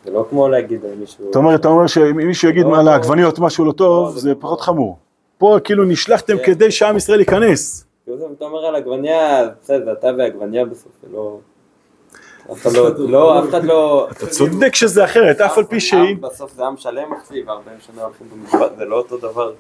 זה 0.06 0.12
לא 0.12 0.26
כמו 0.30 0.50
להגיד 0.50 0.86
על 0.86 0.92
מישהו... 1.00 1.30
אתה 1.30 1.40
אומר, 1.40 1.56
אתה 1.56 1.68
אומר 1.68 1.88
שאם 1.88 2.18
מישהו 2.18 2.50
יגיד 2.50 2.66
לא, 2.66 2.80
על 2.80 2.86
לא. 2.86 2.90
העגבניות 2.90 3.40
משהו 3.40 3.66
לא 3.66 3.72
טוב, 3.72 4.14
לא, 4.14 4.20
זה 4.20 4.30
לא. 4.30 4.36
פחות 4.40 4.62
חמור. 4.62 4.98
פה 5.38 5.58
כאילו 5.64 5.84
נשלחתם 5.84 6.38
כן. 6.38 6.44
כדי 6.44 6.72
שעם 6.72 6.98
ישראל 6.98 7.20
ייכנס. 7.20 7.86
כאילו 8.04 8.18
זה, 8.18 8.26
אתה 8.38 8.46
אומר 8.46 8.66
על 8.66 8.76
עגבניה, 8.76 9.48
בסדר, 9.62 9.92
אתה 9.92 10.08
ועגבניה 10.18 10.66
בסוף, 10.66 10.92
זה 11.02 11.08
לא... 11.14 11.38
אף 12.52 12.62
אחד 12.62 12.72
לא, 12.74 13.10
לא, 13.10 13.40
אף 13.40 13.50
אחד 13.50 13.64
לא... 13.64 14.08
אתה 14.12 14.28
צודק 14.28 14.76
שזה 14.76 15.06
אחרת, 15.06 15.42
אף 15.42 15.58
על 15.58 15.64
פי 15.64 15.80
שהיא... 15.80 16.18
בסוף 16.18 16.54
זה 16.54 16.66
עם 16.66 16.78
שלם 16.78 17.14
אחי, 17.14 17.44
וארבעים 17.44 17.78
שנה 17.80 18.04
הולכים 18.04 18.28
במשפט, 18.34 18.78
זה 18.78 18.86
לא 18.86 18.96
אותו 18.96 19.18
דבר. 19.18 19.54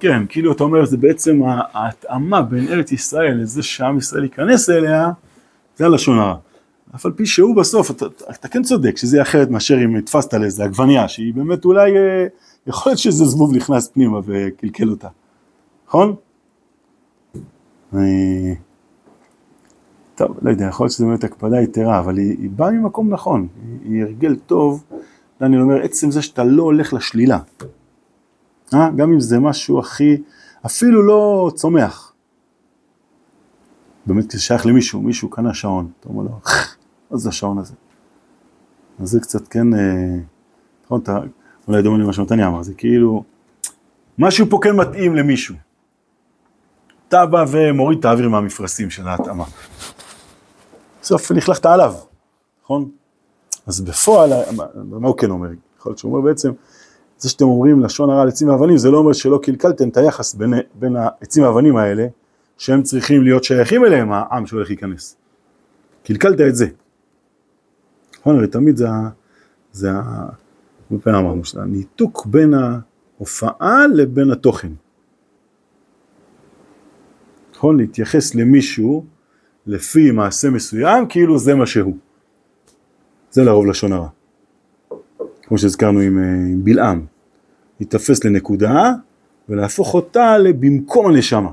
כן, 0.00 0.22
כאילו 0.28 0.52
אתה 0.52 0.64
אומר, 0.64 0.84
זה 0.84 0.96
בעצם 0.96 1.40
ההתאמה 1.72 2.42
בין 2.42 2.68
ארץ 2.68 2.92
ישראל 2.92 3.34
לזה 3.42 3.62
שעם 3.62 3.98
ישראל 3.98 4.22
ייכנס 4.22 4.70
אליה, 4.70 5.08
זה 5.76 5.86
הלשון 5.86 6.18
הרע. 6.18 6.34
אף 6.94 7.06
על 7.06 7.12
פי 7.12 7.26
שהוא 7.26 7.56
בסוף, 7.56 7.90
אתה, 7.90 8.06
אתה, 8.30 8.48
כן 8.48 8.62
צודק 8.62 8.96
שזה 8.96 9.16
יהיה 9.16 9.22
אחרת 9.22 9.50
מאשר 9.50 9.84
אם 9.84 9.96
נתפסת 9.96 10.34
על 10.34 10.44
איזה 10.44 10.64
עגבנייה, 10.64 11.08
שהיא 11.08 11.34
באמת 11.34 11.64
אולי, 11.64 11.96
אה, 11.96 12.26
יכול 12.66 12.90
להיות 12.90 12.98
שזה 12.98 13.24
זבוב 13.24 13.56
נכנס 13.56 13.88
פנימה 13.88 14.20
וקלקל 14.24 14.90
אותה, 14.90 15.08
נכון? 15.88 16.16
טוב, 20.14 20.38
לא 20.42 20.50
יודע, 20.50 20.64
יכול 20.64 20.84
להיות 20.84 20.92
שזה 20.92 21.04
באמת 21.04 21.24
הקפדה 21.24 21.60
יתרה, 21.60 21.98
אבל 21.98 22.18
היא, 22.18 22.36
היא 22.38 22.50
באה 22.50 22.70
ממקום 22.70 23.10
נכון, 23.10 23.48
היא, 23.64 23.94
היא 23.94 24.02
הרגל 24.02 24.36
טוב, 24.36 24.84
דניאל 25.40 25.62
אומר, 25.62 25.82
עצם 25.82 26.10
זה 26.10 26.22
שאתה 26.22 26.44
לא 26.44 26.62
הולך 26.62 26.92
לשלילה, 26.92 27.38
אה? 28.74 28.90
גם 28.96 29.12
אם 29.12 29.20
זה 29.20 29.38
משהו 29.38 29.78
הכי, 29.78 30.22
אפילו 30.66 31.02
לא 31.02 31.50
צומח. 31.54 32.12
באמת 34.06 34.28
כשזה 34.28 34.42
שייך 34.42 34.66
למישהו, 34.66 35.02
מישהו 35.02 35.30
קנה 35.30 35.54
שעון, 35.54 35.90
אתה 36.00 36.08
אומר 36.08 36.22
לו, 36.22 36.40
זה 37.10 37.28
השעון 37.28 37.58
הזה? 37.58 37.74
אז 39.02 39.08
זה 39.08 39.20
קצת 39.20 39.48
כן, 39.48 39.74
אה, 39.74 40.16
נכון, 40.84 41.00
אתה, 41.00 41.18
אולי 41.68 41.82
דומה 41.82 41.98
למה 41.98 42.12
שמתניה 42.12 42.46
אמר, 42.46 42.62
זה 42.62 42.74
כאילו, 42.74 43.24
משהו 44.18 44.46
פה 44.50 44.58
כן 44.62 44.76
מתאים 44.76 45.16
למישהו. 45.16 45.54
אתה 47.08 47.26
בא 47.26 47.44
ומוריד 47.50 47.98
את 47.98 48.04
האוויר 48.04 48.28
מהמפרשים 48.28 48.90
של 48.90 49.08
ההתאמה. 49.08 49.44
בסוף 51.02 51.30
לכלכת 51.30 51.66
עליו, 51.66 51.94
נכון? 52.64 52.90
אז 53.66 53.80
בפועל, 53.80 54.30
מה 54.84 55.08
הוא 55.08 55.16
כן 55.16 55.30
אומר? 55.30 55.48
יכול 55.78 55.90
להיות 55.90 55.98
שהוא 55.98 56.16
אומר 56.16 56.28
בעצם, 56.28 56.52
זה 57.18 57.28
שאתם 57.28 57.44
אומרים 57.44 57.80
לשון 57.80 58.10
הרע 58.10 58.22
על 58.22 58.28
עצים 58.28 58.48
ואבנים, 58.48 58.76
זה 58.76 58.90
לא 58.90 58.98
אומר 58.98 59.12
שלא 59.12 59.40
קלקלתם 59.42 59.88
את 59.88 59.96
היחס 59.96 60.34
בין, 60.34 60.54
בין 60.74 60.96
העצים 60.96 61.42
והאבנים 61.42 61.76
האלה, 61.76 62.06
שהם 62.58 62.82
צריכים 62.82 63.22
להיות 63.22 63.44
שייכים 63.44 63.84
אליהם, 63.84 64.12
העם 64.12 64.46
שהולך 64.46 64.68
להיכנס. 64.68 65.16
קלקלת 66.04 66.40
את 66.40 66.56
זה. 66.56 66.66
נכון, 68.20 68.36
הרי 68.36 68.46
תמיד 68.46 68.76
זה 68.76 68.90
ה... 68.90 69.08
זה 69.72 69.90
ה... 69.92 70.28
הרבה 70.90 71.02
פעמים 71.02 71.20
אמרנו, 71.20 71.42
הניתוק 71.56 72.26
בין 72.26 72.54
ההופעה 72.54 73.86
לבין 73.86 74.30
התוכן. 74.30 74.72
נכון, 77.54 77.76
להתייחס 77.76 78.34
למישהו 78.34 79.04
לפי 79.66 80.10
מעשה 80.10 80.50
מסוים, 80.50 81.06
כאילו 81.08 81.38
זה 81.38 81.54
מה 81.54 81.66
שהוא. 81.66 81.96
זה 83.30 83.44
לרוב 83.44 83.66
לשון 83.66 83.92
הרע. 83.92 84.08
כמו 85.42 85.58
שהזכרנו 85.58 86.00
עם, 86.00 86.18
אה, 86.18 86.24
עם 86.24 86.64
בלעם. 86.64 87.06
להתאפס 87.80 88.24
לנקודה 88.24 88.92
ולהפוך 89.48 89.94
אותה 89.94 90.38
לבמקום 90.38 91.06
הנשמה. 91.06 91.50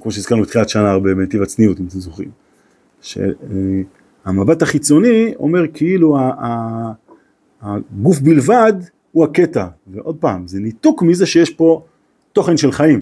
כמו 0.00 0.10
שהזכרנו 0.12 0.42
בתחילת 0.42 0.68
שנה 0.68 0.90
הרבה 0.90 1.14
בנתיב 1.14 1.42
הצניעות, 1.42 1.80
אם 1.80 1.86
אתם 1.86 2.00
זוכרים. 2.00 2.30
שהמבט 4.24 4.62
החיצוני 4.62 5.34
אומר 5.38 5.62
כאילו 5.74 6.18
הגוף 7.62 8.20
בלבד 8.20 8.72
הוא 9.12 9.24
הקטע. 9.24 9.66
ועוד 9.86 10.16
פעם, 10.20 10.46
זה 10.46 10.60
ניתוק 10.60 11.02
מזה 11.02 11.26
שיש 11.26 11.50
פה 11.50 11.84
תוכן 12.32 12.56
של 12.56 12.72
חיים. 12.72 13.00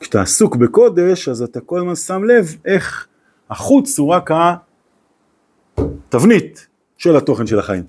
כשאתה 0.00 0.22
עסוק 0.22 0.56
בקודש, 0.56 1.28
אז 1.28 1.42
אתה 1.42 1.60
כל 1.60 1.78
הזמן 1.78 1.94
שם 1.94 2.24
לב 2.24 2.56
איך 2.64 3.06
החוץ 3.50 3.98
הוא 3.98 4.08
רק 4.08 4.30
התבנית 5.76 6.66
של 6.96 7.16
התוכן 7.16 7.46
של 7.46 7.58
החיים. 7.58 7.84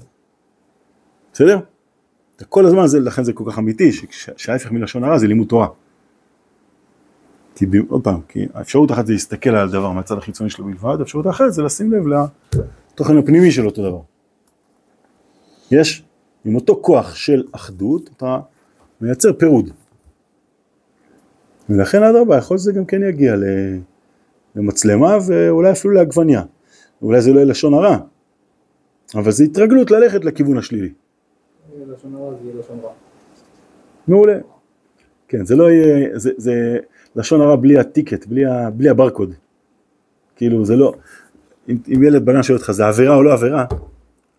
בסדר? 1.34 1.60
אתה 2.36 2.46
כל 2.46 2.66
הזמן, 2.66 2.88
זה, 2.88 3.00
לכן 3.00 3.24
זה 3.24 3.34
כל 3.34 3.44
כך 3.48 3.60
אמיתי, 3.60 3.92
שההפך 4.38 4.72
מלשון 4.72 5.04
הרע 5.04 5.18
זה 5.18 5.28
לימוד 5.28 5.48
תורה. 5.48 5.68
כי 7.56 7.66
עוד 7.90 8.04
פעם, 8.04 8.22
כי 8.28 8.48
האפשרות 8.54 8.92
אחת 8.92 9.06
זה 9.06 9.14
להסתכל 9.14 9.50
על 9.50 9.68
הדבר 9.68 9.92
מהצד 9.92 10.18
החיצוני 10.18 10.50
שלו 10.50 10.66
בלבד, 10.66 10.96
האפשרות 11.00 11.26
האחרת 11.26 11.54
זה 11.54 11.62
לשים 11.62 11.94
לב 11.94 12.04
לתוכן 12.94 13.18
הפנימי 13.18 13.52
של 13.52 13.66
אותו 13.66 13.90
דבר. 13.90 14.02
יש, 15.72 16.04
עם 16.46 16.56
אותו 16.56 16.80
כוח 16.82 17.16
של 17.16 17.44
אחדות, 17.52 18.10
אתה 18.18 18.40
מייצר 19.02 19.34
פירוד. 19.34 19.70
ולכן 21.70 22.04
אדרבה, 22.04 22.38
יכול 22.38 22.56
להיות 22.56 22.62
שזה 22.62 22.72
גם 22.72 22.86
כן 22.86 23.04
יגיע 23.04 23.36
למצלמה 24.56 25.18
ואולי 25.28 25.72
אפילו 25.72 25.94
לעגבניה. 25.94 26.44
אולי 27.02 27.22
זה 27.22 27.32
לא 27.32 27.36
יהיה 27.36 27.46
לשון 27.46 27.74
הרע, 27.74 27.98
אבל 29.16 29.32
זה 29.32 29.44
התרגלות 29.44 29.92
ללכת 29.92 30.26
לכיוון 30.26 30.58
השלילי. 30.58 30.94
לשון 31.88 32.16
הרע, 32.16 32.32
זה 32.32 32.38
יהיה 32.44 32.56
לשון 32.60 32.80
רע. 32.84 32.92
מעולה. 34.08 34.38
כן, 35.28 35.46
זה 35.46 35.56
לא 35.56 35.72
יהיה, 35.72 36.20
זה, 36.20 36.32
זה 36.38 36.78
לשון 37.16 37.42
הרע 37.42 37.56
בלי 37.56 37.78
הטיקט, 37.78 38.28
בלי, 38.28 38.46
ה, 38.46 38.70
בלי 38.70 38.90
הברקוד. 38.90 39.34
כאילו 40.36 40.66
זה 40.66 40.76
לא, 40.76 40.94
אם, 41.70 41.78
אם 41.94 42.04
ילד 42.04 42.26
בגן 42.26 42.44
שואל 42.44 42.58
אותך 42.58 42.72
זה 42.72 42.88
עבירה 42.88 43.16
או 43.16 43.24
לא 43.24 43.34
עבירה, 43.34 43.66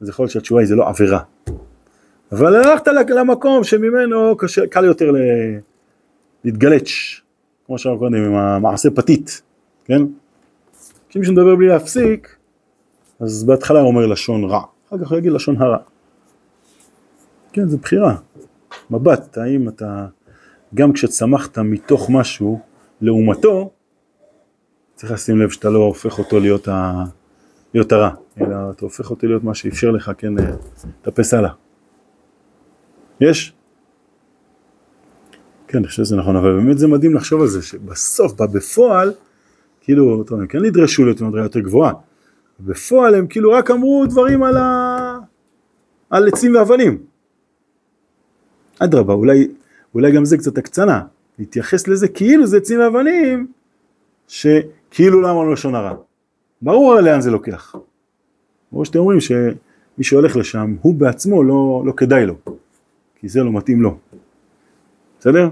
אז 0.00 0.08
יכול 0.08 0.22
להיות 0.22 0.32
שהתשובה 0.32 0.60
היא 0.60 0.68
זה 0.68 0.74
לא 0.74 0.88
עבירה. 0.88 1.20
אבל 2.32 2.56
הלכת 2.56 2.88
למקום 3.08 3.64
שממנו 3.64 4.36
קשה, 4.36 4.66
קל 4.66 4.84
יותר 4.84 5.10
ל, 5.10 5.16
להתגלץ', 6.44 7.20
כמו 7.66 7.78
שאמרנו 7.78 8.00
קודם 8.00 8.14
עם 8.14 8.34
המעשה 8.34 8.90
פתית, 8.90 9.42
כן? 9.84 10.02
כשמישהו 11.08 11.32
מדבר 11.32 11.56
בלי 11.56 11.68
להפסיק, 11.68 12.36
אז 13.20 13.44
בהתחלה 13.44 13.80
הוא 13.80 13.88
אומר 13.88 14.06
לשון 14.06 14.44
רע, 14.44 14.62
אחר 14.88 14.98
כך 14.98 15.10
הוא 15.10 15.18
יגיד 15.18 15.32
לשון 15.32 15.62
הרע. 15.62 15.78
כן, 17.52 17.68
זה 17.68 17.76
בחירה. 17.76 18.16
מבט, 18.90 19.38
האם 19.38 19.68
אתה, 19.68 20.06
גם 20.74 20.92
כשצמחת 20.92 21.58
מתוך 21.58 22.10
משהו 22.10 22.60
לעומתו, 23.00 23.70
צריך 24.94 25.12
לשים 25.12 25.40
לב 25.40 25.50
שאתה 25.50 25.70
לא 25.70 25.78
הופך 25.78 26.18
אותו 26.18 26.40
להיות, 26.40 26.68
ה, 26.68 27.04
להיות 27.74 27.92
הרע, 27.92 28.10
אלא 28.40 28.56
אתה 28.70 28.84
הופך 28.84 29.10
אותו 29.10 29.26
להיות 29.26 29.44
מה 29.44 29.54
שאפשר 29.54 29.90
לך, 29.90 30.10
כן, 30.18 30.38
אה, 30.38 30.44
לטפס 31.02 31.34
הלאה. 31.34 31.50
יש? 33.20 33.54
כן, 35.68 35.78
אני 35.78 35.86
חושב 35.86 36.04
שזה 36.04 36.16
נכון, 36.16 36.36
אבל 36.36 36.56
באמת 36.56 36.78
זה 36.78 36.86
מדהים 36.86 37.14
לחשוב 37.14 37.40
על 37.40 37.46
זה, 37.46 37.62
שבסוף, 37.62 38.32
בפועל, 38.32 39.12
כאילו, 39.80 40.24
טוב, 40.24 40.40
הם 40.40 40.46
כן 40.46 40.58
נדרשו 40.58 41.04
להיות 41.04 41.20
מדרגה 41.20 41.42
יותר 41.42 41.60
גבוהה. 41.60 41.92
בפועל 42.60 43.14
הם 43.14 43.26
כאילו 43.26 43.52
רק 43.52 43.70
אמרו 43.70 44.06
דברים 44.06 44.42
על, 44.42 44.56
ה... 44.56 45.18
על 46.10 46.28
עצים 46.28 46.54
ואבנים. 46.54 46.98
אדרבה, 48.78 49.12
אולי, 49.12 49.48
אולי 49.94 50.12
גם 50.12 50.24
זה 50.24 50.38
קצת 50.38 50.58
הקצנה, 50.58 51.02
להתייחס 51.38 51.88
לזה 51.88 52.08
כאילו 52.08 52.46
זה 52.46 52.56
עצים 52.56 52.80
ואבנים, 52.80 53.46
שכאילו 54.28 55.20
למה 55.20 55.44
לא 55.44 55.52
לשון 55.52 55.74
הרע. 55.74 55.94
ברור 56.62 57.00
לאן 57.00 57.20
זה 57.20 57.30
לוקח. 57.30 57.74
ברור 58.72 58.84
שאתם 58.84 58.98
אומרים 58.98 59.20
שמי 59.20 60.04
שהולך 60.04 60.36
לשם, 60.36 60.76
הוא 60.82 60.94
בעצמו 60.94 61.42
לא, 61.42 61.82
לא 61.86 61.92
כדאי 61.92 62.26
לו, 62.26 62.36
כי 63.16 63.28
זה 63.28 63.42
לא 63.42 63.52
מתאים 63.52 63.82
לו. 63.82 63.98
בסדר? 65.20 65.48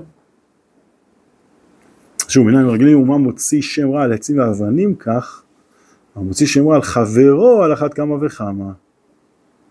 שוב, 2.29 2.47
מנהל 2.47 2.65
מרגלים 2.65 3.01
ומה 3.01 3.19
מוציא 3.19 3.63
שם 3.63 3.91
רע 3.91 4.03
על 4.03 4.13
עצים 4.13 4.39
ואבנים 4.39 4.95
כך, 4.95 5.43
המוציא 6.15 6.47
שם 6.47 6.69
רע 6.69 6.75
על 6.75 6.83
חברו 6.83 7.63
על 7.63 7.73
אחת 7.73 7.95
כמה 7.95 8.15
וכמה. 8.21 8.73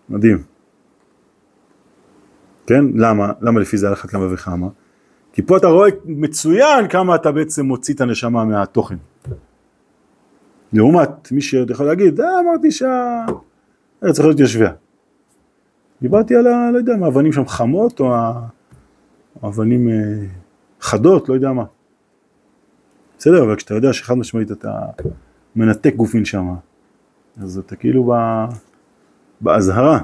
מדהים. 0.08 0.42
כן? 2.66 2.84
למה? 2.94 3.32
למה 3.40 3.60
לפי 3.60 3.76
זה 3.76 3.86
על 3.86 3.92
אחת 3.92 4.10
כמה 4.10 4.32
וכמה? 4.32 4.68
כי 5.34 5.42
פה 5.42 5.56
אתה 5.56 5.66
רואה 5.66 5.90
מצוין 6.04 6.88
כמה 6.88 7.14
אתה 7.14 7.32
בעצם 7.32 7.66
מוציא 7.66 7.94
את 7.94 8.00
הנשמה 8.00 8.44
מהתוכן. 8.44 8.96
לעומת 10.72 11.32
מי 11.32 11.40
שעוד 11.40 11.70
יכול 11.70 11.86
להגיד, 11.86 12.20
אה, 12.20 12.40
אמרתי 12.40 12.70
שהארץ 12.70 14.14
צריך 14.14 14.26
להיות 14.26 14.40
יושביה. 14.40 14.72
דיברתי 16.02 16.36
על 16.36 16.46
ה... 16.46 16.70
לא 16.70 16.78
יודע 16.78 16.96
מה, 16.96 17.06
אבנים 17.06 17.32
שם 17.32 17.46
חמות 17.46 18.00
או 18.00 18.14
האבנים 19.42 19.88
אה, 19.88 19.94
חדות, 20.80 21.28
לא 21.28 21.34
יודע 21.34 21.52
מה. 21.52 21.64
בסדר, 23.18 23.44
אבל 23.44 23.56
כשאתה 23.56 23.74
יודע 23.74 23.92
שחד 23.92 24.14
משמעית 24.14 24.52
אתה 24.52 24.72
מנתק 25.56 25.94
גופין 25.94 26.24
שם, 26.24 26.54
אז 27.42 27.58
אתה 27.58 27.76
כאילו 27.76 28.04
ב... 28.04 28.12
באזהרה. 29.40 30.00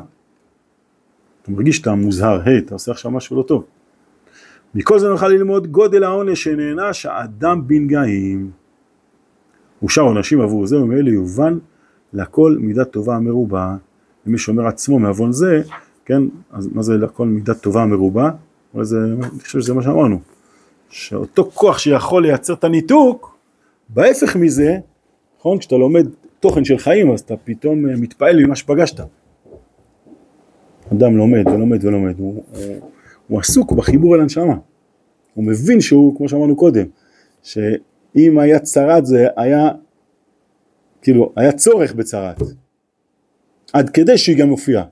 אתה 1.42 1.50
מרגיש 1.50 1.76
שאתה 1.76 1.94
מוזהר, 1.94 2.40
היי, 2.44 2.58
אתה 2.58 2.74
עושה 2.74 2.92
עכשיו 2.92 3.10
משהו 3.10 3.36
לא 3.36 3.42
טוב. 3.42 3.64
מכל 4.74 4.98
זה 4.98 5.08
נוכל 5.08 5.28
ללמוד 5.28 5.66
גודל 5.66 6.04
העונש 6.04 6.44
שנענש 6.44 7.06
האדם 7.06 7.68
בנגעים. 7.68 8.50
אושר 9.82 10.02
עונשים 10.02 10.40
עבור 10.40 10.66
זה, 10.66 10.80
ומאלה 10.80 11.10
יובן 11.10 11.58
לכל 12.12 12.56
מידה 12.60 12.84
טובה 12.84 13.16
המרובה. 13.16 13.76
ומי 14.26 14.38
שאומר 14.38 14.66
עצמו 14.66 14.98
מעוון 14.98 15.32
זה, 15.32 15.62
כן, 16.04 16.22
אז 16.52 16.68
מה 16.72 16.82
זה 16.82 16.96
לכל 16.96 17.26
מידה 17.26 17.54
טובה 17.54 17.82
המרובה? 17.82 18.30
אבל 18.74 18.84
זה, 18.84 18.98
אני 19.04 19.40
חושב 19.40 19.60
שזה 19.60 19.74
מה 19.74 19.82
שאמרנו. 19.82 20.20
שאותו 20.90 21.50
כוח 21.54 21.78
שיכול 21.78 22.22
לייצר 22.22 22.52
את 22.52 22.64
הניתוק, 22.64 23.36
בהפך 23.88 24.36
מזה, 24.36 24.78
נכון, 25.38 25.58
כשאתה 25.58 25.76
לומד 25.76 26.06
תוכן 26.40 26.64
של 26.64 26.78
חיים, 26.78 27.12
אז 27.12 27.20
אתה 27.20 27.34
פתאום 27.44 27.88
אה, 27.88 27.96
מתפעל 27.96 28.44
ממה 28.44 28.56
שפגשת. 28.56 29.00
אדם 30.92 31.16
לומד 31.16 31.48
ולומד 31.48 31.84
ולומד, 31.84 32.18
הוא, 32.18 32.44
הוא, 33.30 33.40
עסוק 33.40 33.72
בחיבור 33.72 34.14
אל 34.14 34.20
הנשמה. 34.20 34.56
הוא 35.34 35.44
מבין 35.44 35.80
שהוא, 35.80 36.16
כמו 36.16 36.28
שאמרנו 36.28 36.56
קודם, 36.56 36.86
שאם 37.42 38.38
היה 38.38 38.58
צרת 38.58 39.06
זה 39.06 39.26
היה, 39.36 39.68
כאילו, 41.02 41.32
היה 41.36 41.52
צורך 41.52 41.94
בצרת. 41.94 42.42
עד 43.72 43.90
כדי 43.90 44.18
שהיא 44.18 44.38
גם 44.38 44.48
מופיעה. 44.48 44.84